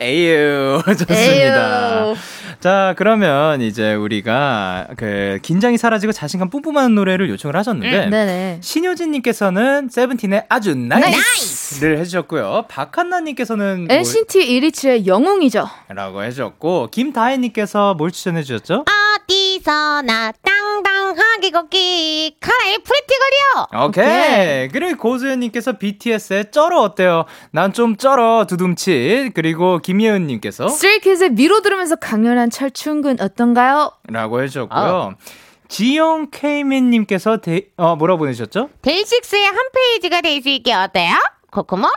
[0.00, 2.14] 에휴, 좋습니다.
[2.61, 8.59] 자, 그러면 이제 우리가 그 긴장이 사라지고 자신감 뿜뿜하는 노래를 요청을 하셨는데 네네.
[8.62, 12.64] 신효진님께서는 SEVENTEEN의 아주 NICE를 해주셨고요.
[12.68, 15.68] 박한나님께서는 뭐 NCT 127의 영웅이죠.
[15.88, 18.84] 라고 해주셨고 김다혜님께서 뭘 추천해주셨죠?
[19.28, 23.87] 어디서나 땅땅 하게 걷기, KARA의 Pretty Girl이요!
[23.87, 24.69] 오케이.
[24.69, 27.25] 그리고 고수연님께서 BTS의 쩔어 어때요?
[27.53, 29.33] 난 좀 쩔어 두둠치.
[29.35, 33.93] 그리고 김예은님께서 Stray Kids의 미로 들으면서 강렬한 첫 출근 어떤가요?
[34.09, 35.14] 라고 해주셨고요.
[35.69, 38.71] 지영 케이맨님께서 데, 어, 뭐라 보내셨죠?
[38.83, 41.14] 데이식스의 한 페이지가 될 수 있게 어때요?
[41.51, 41.89] 코코모?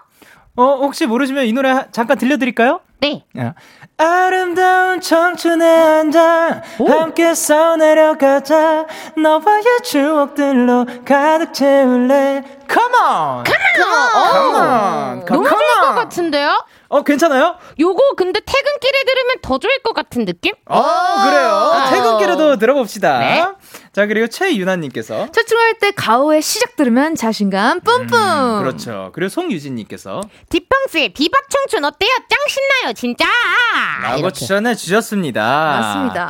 [0.55, 2.81] 어, 혹시 모르시면 이 노래 하- 잠깐 들려드릴까요?
[3.01, 3.23] 네.
[3.37, 3.53] 야.
[3.97, 8.85] 아름다운 청춘의 한장 함께 써내려가자
[9.17, 13.43] 너와의 추억들로 가득 채울래 Come on!
[13.45, 15.25] Come on!
[15.25, 15.95] 너무 Come 좋을 것 on!
[15.95, 16.65] 같은데요?
[16.89, 17.55] 어, 괜찮아요?
[17.79, 20.53] 요거 근데 퇴근길에 들으면 더 좋을 것 같은 느낌?
[20.65, 20.83] 어,
[21.23, 21.71] 그래요.
[21.89, 23.19] 퇴근길에도 들어봅시다.
[23.19, 23.45] 네.
[23.91, 25.31] 자, 그리고 최유나님께서.
[25.31, 28.09] 철충할 때 가오의 시작 들으면 자신감 뿜뿜.
[28.59, 29.09] 그렇죠.
[29.13, 30.21] 그리고 송유진님께서.
[30.49, 32.09] 디펑스의 비바 청춘 어때요?
[32.29, 33.25] 짱 신나요, 진짜!
[34.03, 34.35] 라고 이렇게.
[34.35, 35.41] 추천해 주셨습니다.
[35.41, 36.29] 맞습니다.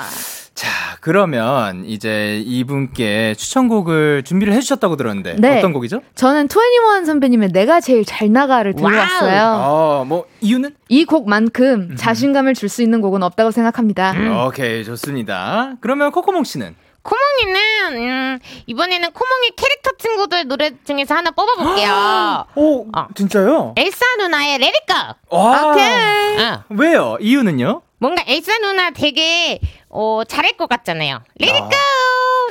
[0.55, 0.68] 자,
[0.99, 5.36] 그러면 이제 이분께 추천곡을 준비를 해주셨다고 들었는데.
[5.39, 5.60] 네.
[5.60, 6.01] 어떤 곡이죠?
[6.16, 8.97] 저는 2NE1 선배님의 내가 제일 잘 나가를 들고 와우.
[8.97, 9.43] 왔어요.
[9.64, 10.76] 어, 뭐, 이유는?
[10.89, 14.14] 이 곡만큼 자신감을 줄 수 있는 곡은 없다고 생각합니다.
[14.47, 15.76] 오케이, 좋습니다.
[15.82, 16.76] 그러면 코코몽 씨는?
[17.04, 22.45] 코몽이는, 음, 이번에는 코몽이 캐릭터 친구들 노래 중에서 하나 뽑아볼게요.
[22.56, 23.08] 오, 어.
[23.16, 23.74] 진짜요?
[23.78, 25.16] 엘사 누나의 레리꺼!
[25.30, 25.74] 와.
[25.74, 26.64] 어.
[26.70, 27.18] 왜요?
[27.20, 27.82] 이유는요?
[28.00, 31.22] 뭔가 엘사 누나 되게, 어, 잘할 것 같잖아요.
[31.39, 31.70] 레리꺼!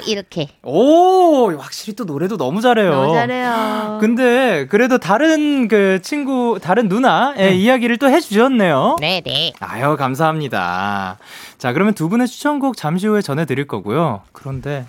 [0.07, 0.49] 이렇게.
[0.63, 2.91] 오, 확실히 또 노래도 너무 잘해요.
[2.91, 3.99] 너무 잘해요.
[4.01, 8.97] 근데 그래도 다른 그 친구, 다른 누나의 이야기를 또 해주셨네요.
[9.01, 9.53] 네네.
[9.61, 11.19] 아유, 감사합니다.
[11.59, 14.23] 자, 그러면 두 분의 추천곡 잠시 후에 전해드릴 거고요.
[14.33, 14.87] 그런데,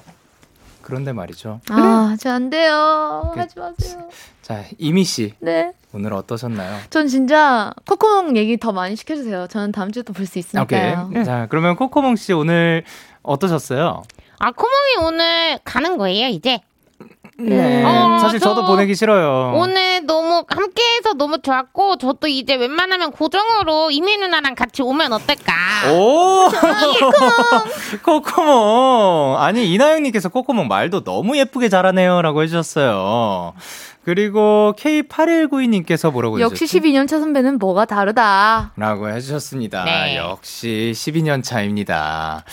[0.81, 1.61] 그런데 말이죠.
[1.69, 3.31] 아, 저 안 돼요.
[3.33, 4.09] 그- 하지 마세요.
[4.41, 5.71] 자, 이미 씨, 네.
[5.93, 6.79] 오늘 어떠셨나요?
[6.89, 9.47] 전 진짜 코코몽 얘기 더 많이 시켜주세요.
[9.47, 11.07] 저는 다음 주에 또 볼 수 있으니까요.
[11.09, 11.23] 오케이.
[11.25, 12.83] 자, 그러면 코코몽 씨 오늘
[13.21, 14.03] 어떠셨어요?
[14.39, 16.59] 아, 코몽이 오늘 가는 거예요, 이제?
[17.37, 17.83] 네.
[17.85, 19.53] 어, 사실 저도 저 보내기 싫어요.
[19.55, 25.53] 오늘 너무 함께해서 너무 좋았고, 저도 이제 웬만하면 고정으로 이미 누나랑 같이 오면 어떨까?
[25.93, 26.49] 오!
[28.03, 29.37] 코코몽!
[29.39, 32.21] 아니, 이나영님께서 코코몽 말도 너무 예쁘게 잘하네요.
[32.21, 33.53] 라고 해주셨어요.
[34.03, 36.79] 그리고 K8192님께서 뭐라고 역시 해주셨지?
[36.79, 38.71] 12년차 선배는 뭐가 다르다.
[38.75, 39.83] 라고 해주셨습니다.
[39.83, 40.17] 네.
[40.17, 42.43] 역시 12년 차입니다.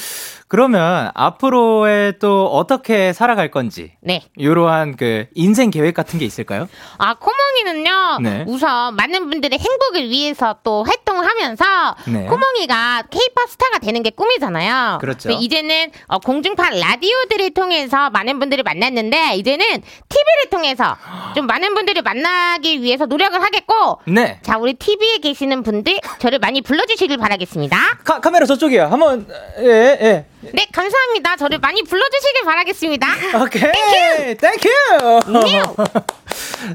[0.48, 4.22] 그러면 앞으로의 또 어떻게 살아갈 건지, 네.
[4.36, 6.68] 이러한 그 인생 계획 같은 게 있을까요?
[6.98, 8.44] 아, 코몽이는요, 네.
[8.46, 11.64] 우선 많은 분들의 행복을 위해서 또 활동을 하면서,
[12.06, 12.26] 네.
[12.26, 14.98] 코몽이가 케이팝 스타가 되는 게 꿈이잖아요.
[15.00, 15.30] 그렇죠.
[15.30, 20.96] 이제는 어, 공중파 라디오들을 통해서 많은 분들을 만났는데, 이제는 TV를 통해서
[21.34, 24.38] 좀 많은 분들을 만나기 위해서 노력을 하겠고, 네.
[24.42, 27.76] 자, 우리 TV에 계시는 분들, 저를 많이 불러 주시길 바라겠습니다.
[28.04, 28.84] 카, 카메라 저쪽이요.
[28.84, 29.26] 한번,
[29.58, 30.26] 예, 예.
[30.52, 31.36] 네, 감사합니다.
[31.36, 33.06] 저를 많이 불러주시길 바라겠습니다.
[33.42, 34.36] 오케이.
[34.36, 34.68] Thank you.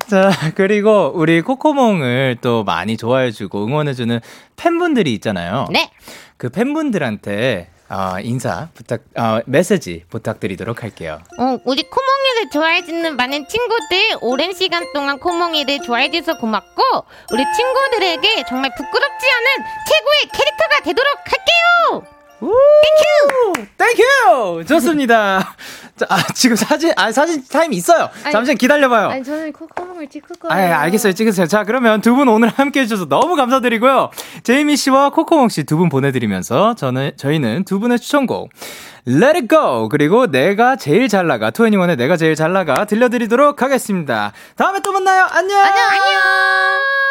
[0.10, 4.20] 자, 그리고 우리 코코몽을 또 많이 좋아해주고 응원해주는
[4.56, 5.68] 팬분들이 있잖아요.
[5.72, 5.92] 네.
[6.38, 11.20] 그 팬분들한테 어, 인사 부탁, 어, 메시지 부탁드리도록 할게요.
[11.38, 16.82] 어, 우리 코몽이를 좋아해주는 많은 친구들, 오랜 시간 동안 코몽이를 좋아해줘서 고맙고,
[17.34, 19.48] 우리 친구들에게 정말 부끄럽지 않은
[19.90, 22.21] 최고의 캐릭터가 되도록 할게요!
[23.78, 24.64] Thank you!
[24.66, 25.56] 좋습니다.
[25.96, 28.10] 자, 아, 지금 사진, 아, 사진 타임 있어요.
[28.24, 29.10] 아니, 잠시만 기다려봐요.
[29.10, 30.74] 아니 저는 코코몽을 찍을 거예요.
[30.76, 31.14] 아, 알겠어요.
[31.14, 31.48] 찍으세요.
[31.48, 34.10] 자, 그러면 두 분 오늘 함께 해주셔서 너무 감사드리고요.
[34.44, 38.50] 제이미 씨와 코코몽 씨 두 분 보내드리면서 저는, 저희는 두 분의 추천곡,
[39.08, 39.90] Let It Go!
[39.90, 44.32] 그리고 내가 제일 잘 나가, 투애니원의 내가 제일 잘 나가 들려드리도록 하겠습니다.
[44.56, 45.28] 다음에 또 만나요.
[45.32, 45.58] 안녕!
[45.60, 47.11] 안녕 안녕.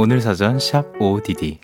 [0.00, 1.58] 오늘 사전 샵 ODD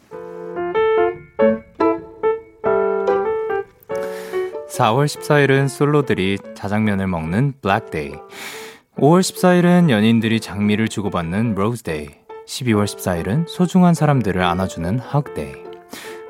[4.68, 8.10] 4월 14일은 솔로들이 자장면을 먹는 블랙데이
[8.98, 12.08] 5월 14일은 연인들이 장미를 주고받는 Rose Day
[12.48, 15.54] 12월 14일은 소중한 사람들을 안아주는 Hug Day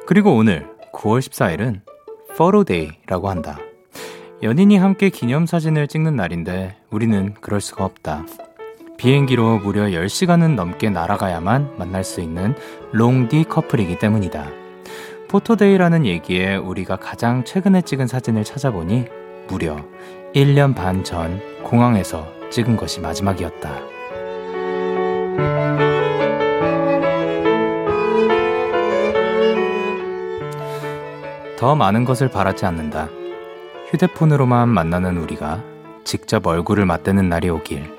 [0.07, 1.81] 그리고 오늘 9월 14일은
[2.37, 3.59] Photo Day라고 한다.
[4.43, 8.27] 연인이 함께 기념사진을 찍는 날인데 우리는 그럴 수가 없다
[8.97, 12.55] 비행기로 무려 10시간은 넘게 날아가야만 만날 수 있는
[12.93, 14.47] 롱디 커플이기 때문이다.
[15.29, 19.07] Photo Day라는 얘기에 우리가 가장 최근에 찍은 사진을 찾아보니
[19.49, 19.77] 무려
[20.35, 23.95] 1년 반 전 공항에서 찍은 것이 마지막이었다.
[31.59, 33.09] 더 많은 것을 바라지 않는다.
[33.91, 35.63] 휴대폰으로만 만나는 우리가
[36.05, 37.94] 직접 얼굴을 맞대는 날이 오길.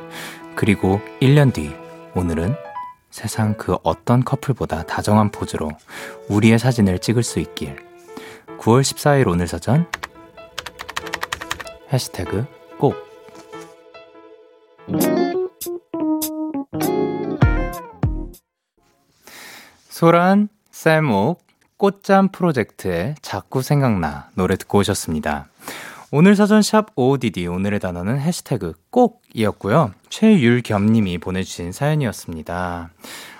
[0.55, 1.75] 그리고 1년 뒤,
[2.15, 2.55] 오늘은
[3.11, 5.69] 세상 그 어떤 커플보다 다정한 포즈로
[6.29, 7.75] 우리의 사진을 찍을 수 있길.
[8.59, 9.85] 9월 14일 오늘 사전
[11.91, 12.45] 해시태그
[12.79, 12.95] 꼭
[19.89, 21.45] 소란, 쌤옥,
[21.77, 25.47] 꽃잠 프로젝트의 자꾸 생각나 노래 듣고 오셨습니다.
[26.11, 29.91] 오늘 사전 샵 OODD 오늘의 단어는 해시태그 꼭이었고요.
[30.07, 32.89] 최율겸 님이 보내주신 사연이었습니다.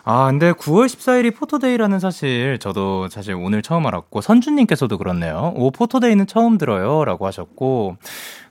[0.03, 5.53] 아, 근데 9월 14일이 포토데이라는 사실 저도 사실 오늘 처음 알았고 선주님께서도 그렇네요.
[5.56, 7.95] 오 포토데이는 처음 들어요 라고 하셨고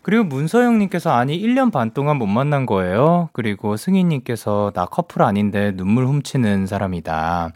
[0.02, 3.28] 그리고 문서영님께서 아니 1년 반 동안 못 만난 거예요.
[3.32, 7.52] 그리고 승희님께서 나 커플 아닌데 눈물 훔치는 사람이다.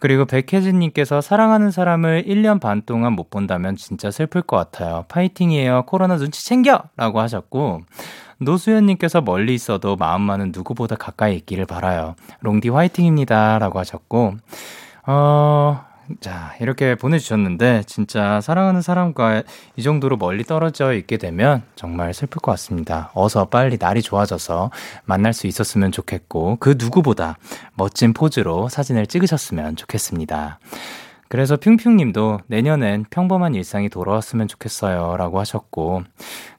[0.00, 5.04] 그리고 백혜진님께서 사랑하는 사람을 1년 반 동안 못 본다면 진짜 슬플 것 같아요.
[5.08, 5.84] 파이팅이에요.
[5.86, 6.82] 코로나 눈치 챙겨!
[6.96, 7.82] 라고 하셨고,
[8.40, 12.16] 노수연님께서 멀리 있어도 마음만은 누구보다 가까이 있기를 바라요.
[12.40, 13.58] 롱디 화이팅입니다.
[13.58, 14.34] 라고 하셨고,
[15.06, 15.84] 어,
[16.20, 19.42] 자, 이렇게 보내주셨는데, 진짜 사랑하는 사람과
[19.76, 23.10] 이 정도로 멀리 떨어져 있게 되면 정말 슬플 것 같습니다.
[23.14, 24.70] 어서 빨리 날이 좋아져서
[25.04, 27.36] 만날 수 있었으면 좋겠고, 그 누구보다
[27.74, 30.58] 멋진 포즈로 사진을 찍으셨으면 좋겠습니다.
[31.28, 35.16] 그래서 핑핑님도 내년엔 평범한 일상이 돌아왔으면 좋겠어요.
[35.16, 36.02] 라고 하셨고,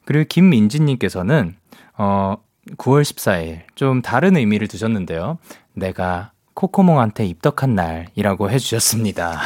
[0.06, 1.56] 그리고 김민지님께서는,
[2.04, 2.36] 어,
[2.78, 5.38] 9월 14일, 좀 다른 의미를 두셨는데요.
[5.72, 9.40] 내가 코코몽한테 입덕한 날이라고 해주셨습니다.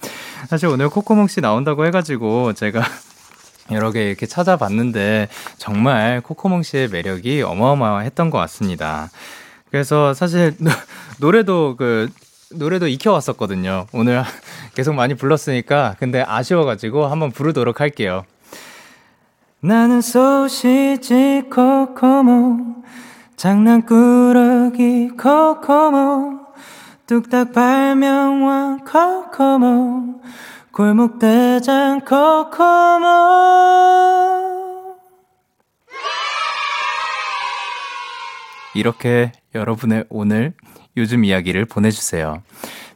[0.48, 2.82] 사실 오늘 코코몽 씨 나온다고 해가지고 제가
[3.72, 5.28] 여러 개 이렇게 찾아봤는데
[5.58, 9.10] 정말 코코몽 씨의 매력이 어마어마했던 것 같습니다.
[9.70, 10.56] 그래서 사실
[11.20, 12.08] 노래도 그
[12.50, 13.86] 노래도 익혀왔었거든요.
[13.92, 14.24] 오늘
[14.74, 18.24] 계속 많이 불렀으니까 근데 아쉬워가지고 한번 부르도록 할게요.
[19.60, 22.84] 나는 소시지 코코몽
[23.36, 26.46] 장난꾸러기 코코몽
[27.08, 30.20] 뚝딱 발명왕 코코몽
[30.70, 33.18] 골목대장 코코몽
[38.74, 40.52] 이렇게 여러분의 오늘
[40.96, 42.42] 요즘 이야기를 보내주세요.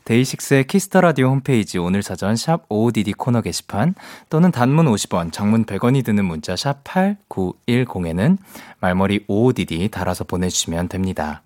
[0.04, 3.94] DAY6의 Kiss the Radio 홈페이지 오늘 사전 샵 55DD 코너 게시판
[4.30, 8.38] 또는 단문 50원, 장문 100원이 드는 문자 샵 8910에는
[8.80, 11.42] 말머리 55DD 달아서 보내주시면 됩니다.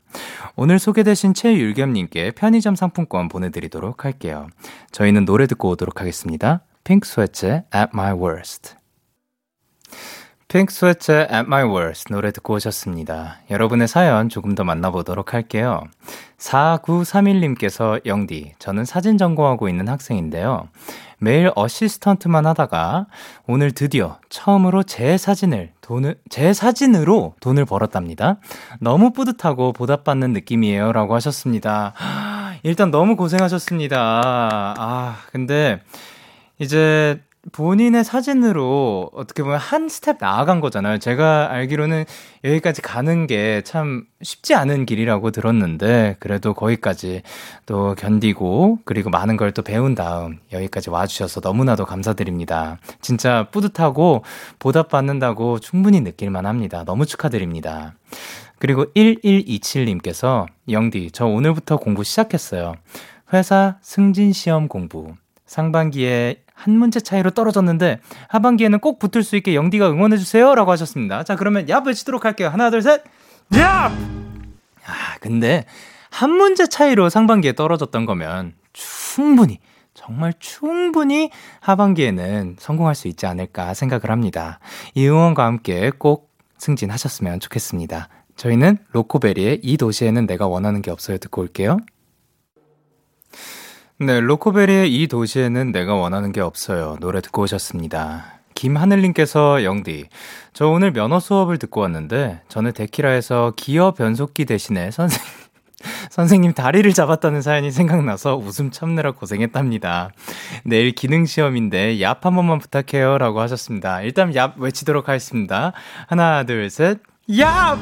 [0.55, 4.49] 오늘 소개되신 최율겸님께 편의점 상품권 보내드리도록 할게요.
[4.93, 6.63] 저희는 노래 듣고 오도록 하겠습니다.
[6.85, 8.77] 핑크 스웨츠의 At My Worst.
[10.49, 13.39] 핑크 스웨츠의 At My Worst 노래 듣고 오셨습니다.
[13.51, 15.83] 여러분의 사연 조금 더 만나보도록 할게요.
[16.39, 20.69] 4931님께서 영디, 저는 사진 전공하고 있는 학생인데요.
[21.19, 23.07] 매일 어시스턴트만 하다가
[23.49, 28.37] 오늘 드디어 처음으로 제 사진을 돈을 제 사진으로 돈을 벌었답니다.
[28.81, 31.93] 너무 뿌듯하고 보답받는 느낌이에요 라고 하셨습니다.
[32.63, 34.75] 일단 너무 고생하셨습니다.
[34.79, 35.81] 아, 근데
[36.61, 37.21] 이제
[37.53, 40.99] 본인의 사진으로 어떻게 보면 한 스텝 나아간 거잖아요.
[40.99, 42.05] 제가 알기로는
[42.45, 47.23] 여기까지 가는 게 참 쉽지 않은 길이라고 들었는데, 그래도 거기까지
[47.67, 52.79] 또 견디고, 그리고 많은 걸 또 배운 다음 여기까지 와주셔서 너무나도 감사드립니다.
[53.01, 54.25] 진짜 뿌듯하고
[54.59, 56.85] 보답받는다고 충분히 느낄만 합니다.
[56.85, 57.95] 너무 축하드립니다.
[58.59, 62.75] 그리고 1127님께서, 영디, 저 오늘부터 공부 시작했어요.
[63.33, 65.15] 회사 승진 시험 공부.
[65.47, 71.23] 상반기에 한 문제 차이로 떨어졌는데 하반기에는 꼭 붙을 수 있게 영디가 응원해 주세요라고 하셨습니다.
[71.23, 72.49] 자, 그러면 야 외치도록 할게요.
[72.49, 73.05] 하나, 둘, 셋.
[73.57, 73.93] 야!
[74.87, 75.67] 아, 근데
[76.11, 79.59] 한 문제 차이로 상반기에 떨어졌던 거면 충분히
[79.93, 81.31] 정말 충분히
[81.61, 84.59] 하반기에는 성공할 수 있지 않을까 생각을 합니다.
[84.95, 88.09] 이 응원과 함께 꼭 승진하셨으면 좋겠습니다.
[88.37, 91.79] 저희는 로코베리의 이 도시에는 내가 원하는 게 없어요 듣고 올게요.
[93.99, 96.99] 네, 로코베리의 이 도시에는 내가 원하는 게 없어요.
[97.01, 98.41] 노래 듣고 오셨습니다.
[98.53, 100.09] 김하늘님께서 영디,
[100.53, 105.19] 저 오늘 면허 수업을 듣고 왔는데, 저는 데키라에서 기어 변속기 대신에 선생,
[106.11, 110.11] 선생님 다리를 잡았다는 사연이 생각나서 웃음 참느라 고생했답니다.
[110.65, 113.17] 내일 기능시험인데 얍 한 번만 부탁해요.
[113.17, 114.03] 라고 하셨습니다.
[114.03, 115.73] 일단 얍 외치도록 하겠습니다.
[116.07, 116.99] 하나, 둘, 셋,
[117.31, 117.79] 얍!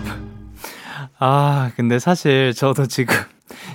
[1.19, 3.17] 아, 근데 사실 저도 지금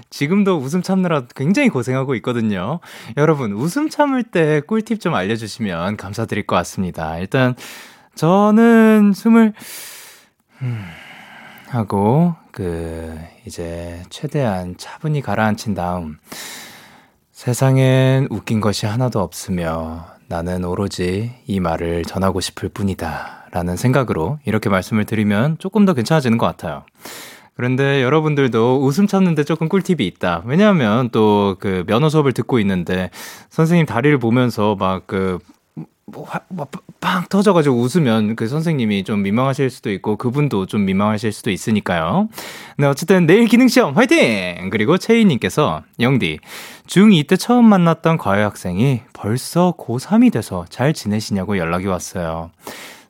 [0.10, 2.80] 지금도 웃음 참느라 굉장히 고생하고 있거든요.
[3.18, 7.18] 여러분, 웃음 참을 때 꿀팁 좀 알려주시면 감사드릴 것 같습니다.
[7.18, 7.56] 일단,
[8.16, 9.54] 저는 숨을,
[10.62, 10.86] 음,
[11.68, 16.18] 하고, 그, 이제, 최대한 차분히 가라앉힌 다음,
[17.32, 23.40] 세상엔 웃긴 것이 하나도 없으며, 나는 오로지 이 말을 전하고 싶을 뿐이다.
[23.52, 26.84] 라는 생각으로 이렇게 말씀을 드리면 조금 더 괜찮아지는 것 같아요.
[27.60, 30.44] 그런데 여러분들도 웃음 참는데 조금 꿀팁이 있다.
[30.46, 33.10] 왜냐하면 또 그 면허 수업을 듣고 있는데
[33.50, 35.40] 선생님 다리를 보면서 막그
[36.06, 36.68] 뭐, 뭐,
[37.02, 42.30] 빵 터져가지고 웃으면 그 선생님이 좀 민망하실 수도 있고 그분도 좀 민망하실 수도 있으니까요.
[42.78, 44.70] 네, 어쨌든 내일 기능시험 화이팅!
[44.72, 46.40] 그리고 채희님께서 영디,
[46.88, 52.52] 중2 때 처음 만났던 과외 학생이 벌써 고3이 돼서 잘 지내시냐고 연락이 왔어요.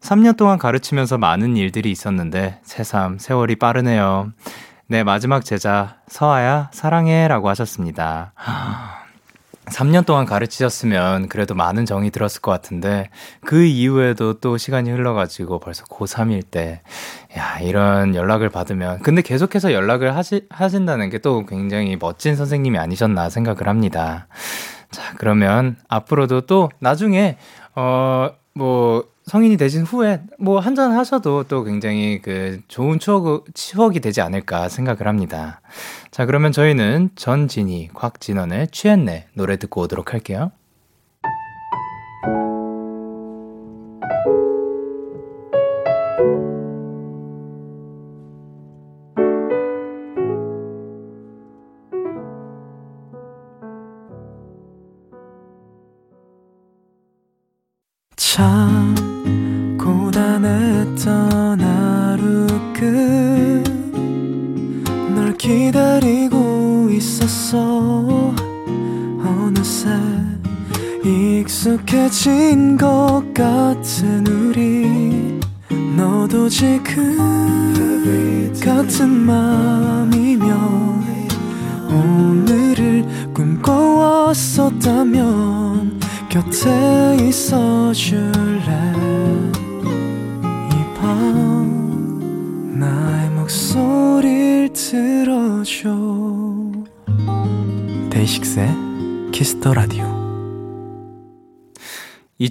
[0.01, 4.31] 3년 동안 가르치면서 많은 일들이 있었는데 새삼 세월이 빠르네요.
[4.87, 8.33] 내 마지막 제자 서아야 사랑해 라고 하셨습니다.
[9.69, 13.11] 3년 동안 가르치셨으면 그래도 많은 정이 들었을 것 같은데
[13.45, 16.81] 그 이후에도 또 시간이 흘러가지고 벌써 고3일 때
[17.37, 23.29] 야, 이런 연락을 받으면 근데 계속해서 연락을 하시, 하신다는 게 또 굉장히 멋진 선생님이 아니셨나
[23.29, 24.27] 생각을 합니다.
[24.89, 27.37] 자, 그러면 앞으로도 또 나중에
[27.75, 34.21] 어, 뭐 성인이 되신 후에 뭐 한잔 하셔도 또 굉장히 그 좋은 추억, 추억이 되지
[34.21, 35.61] 않을까 생각을 합니다.
[36.09, 40.51] 자, 그러면 저희는 전진희, 곽진원의 취했네 노래 듣고 오도록 할게요.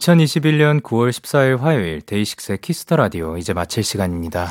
[0.09, 4.51] 2021년 9월 14일 화요일 DAY6의 Kiss the Radio 이제 마칠 시간입니다.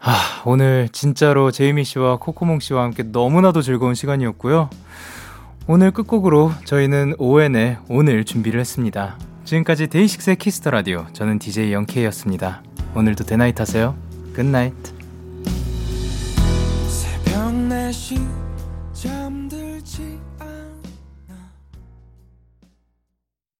[0.00, 4.70] 아, 오늘 진짜로 제이미 씨와 코코몽 씨와 함께 너무나도 즐거운 시간이었고요.
[5.68, 9.18] 오늘 끝곡으로 저희는 ON의 오늘 준비를 했습니다.
[9.44, 12.62] 지금까지 DAY6의 Kiss the Radio 저는 DJ Young K였습니다.
[12.94, 13.96] 오늘도 Day Night 하세요.
[14.34, 14.95] Good night.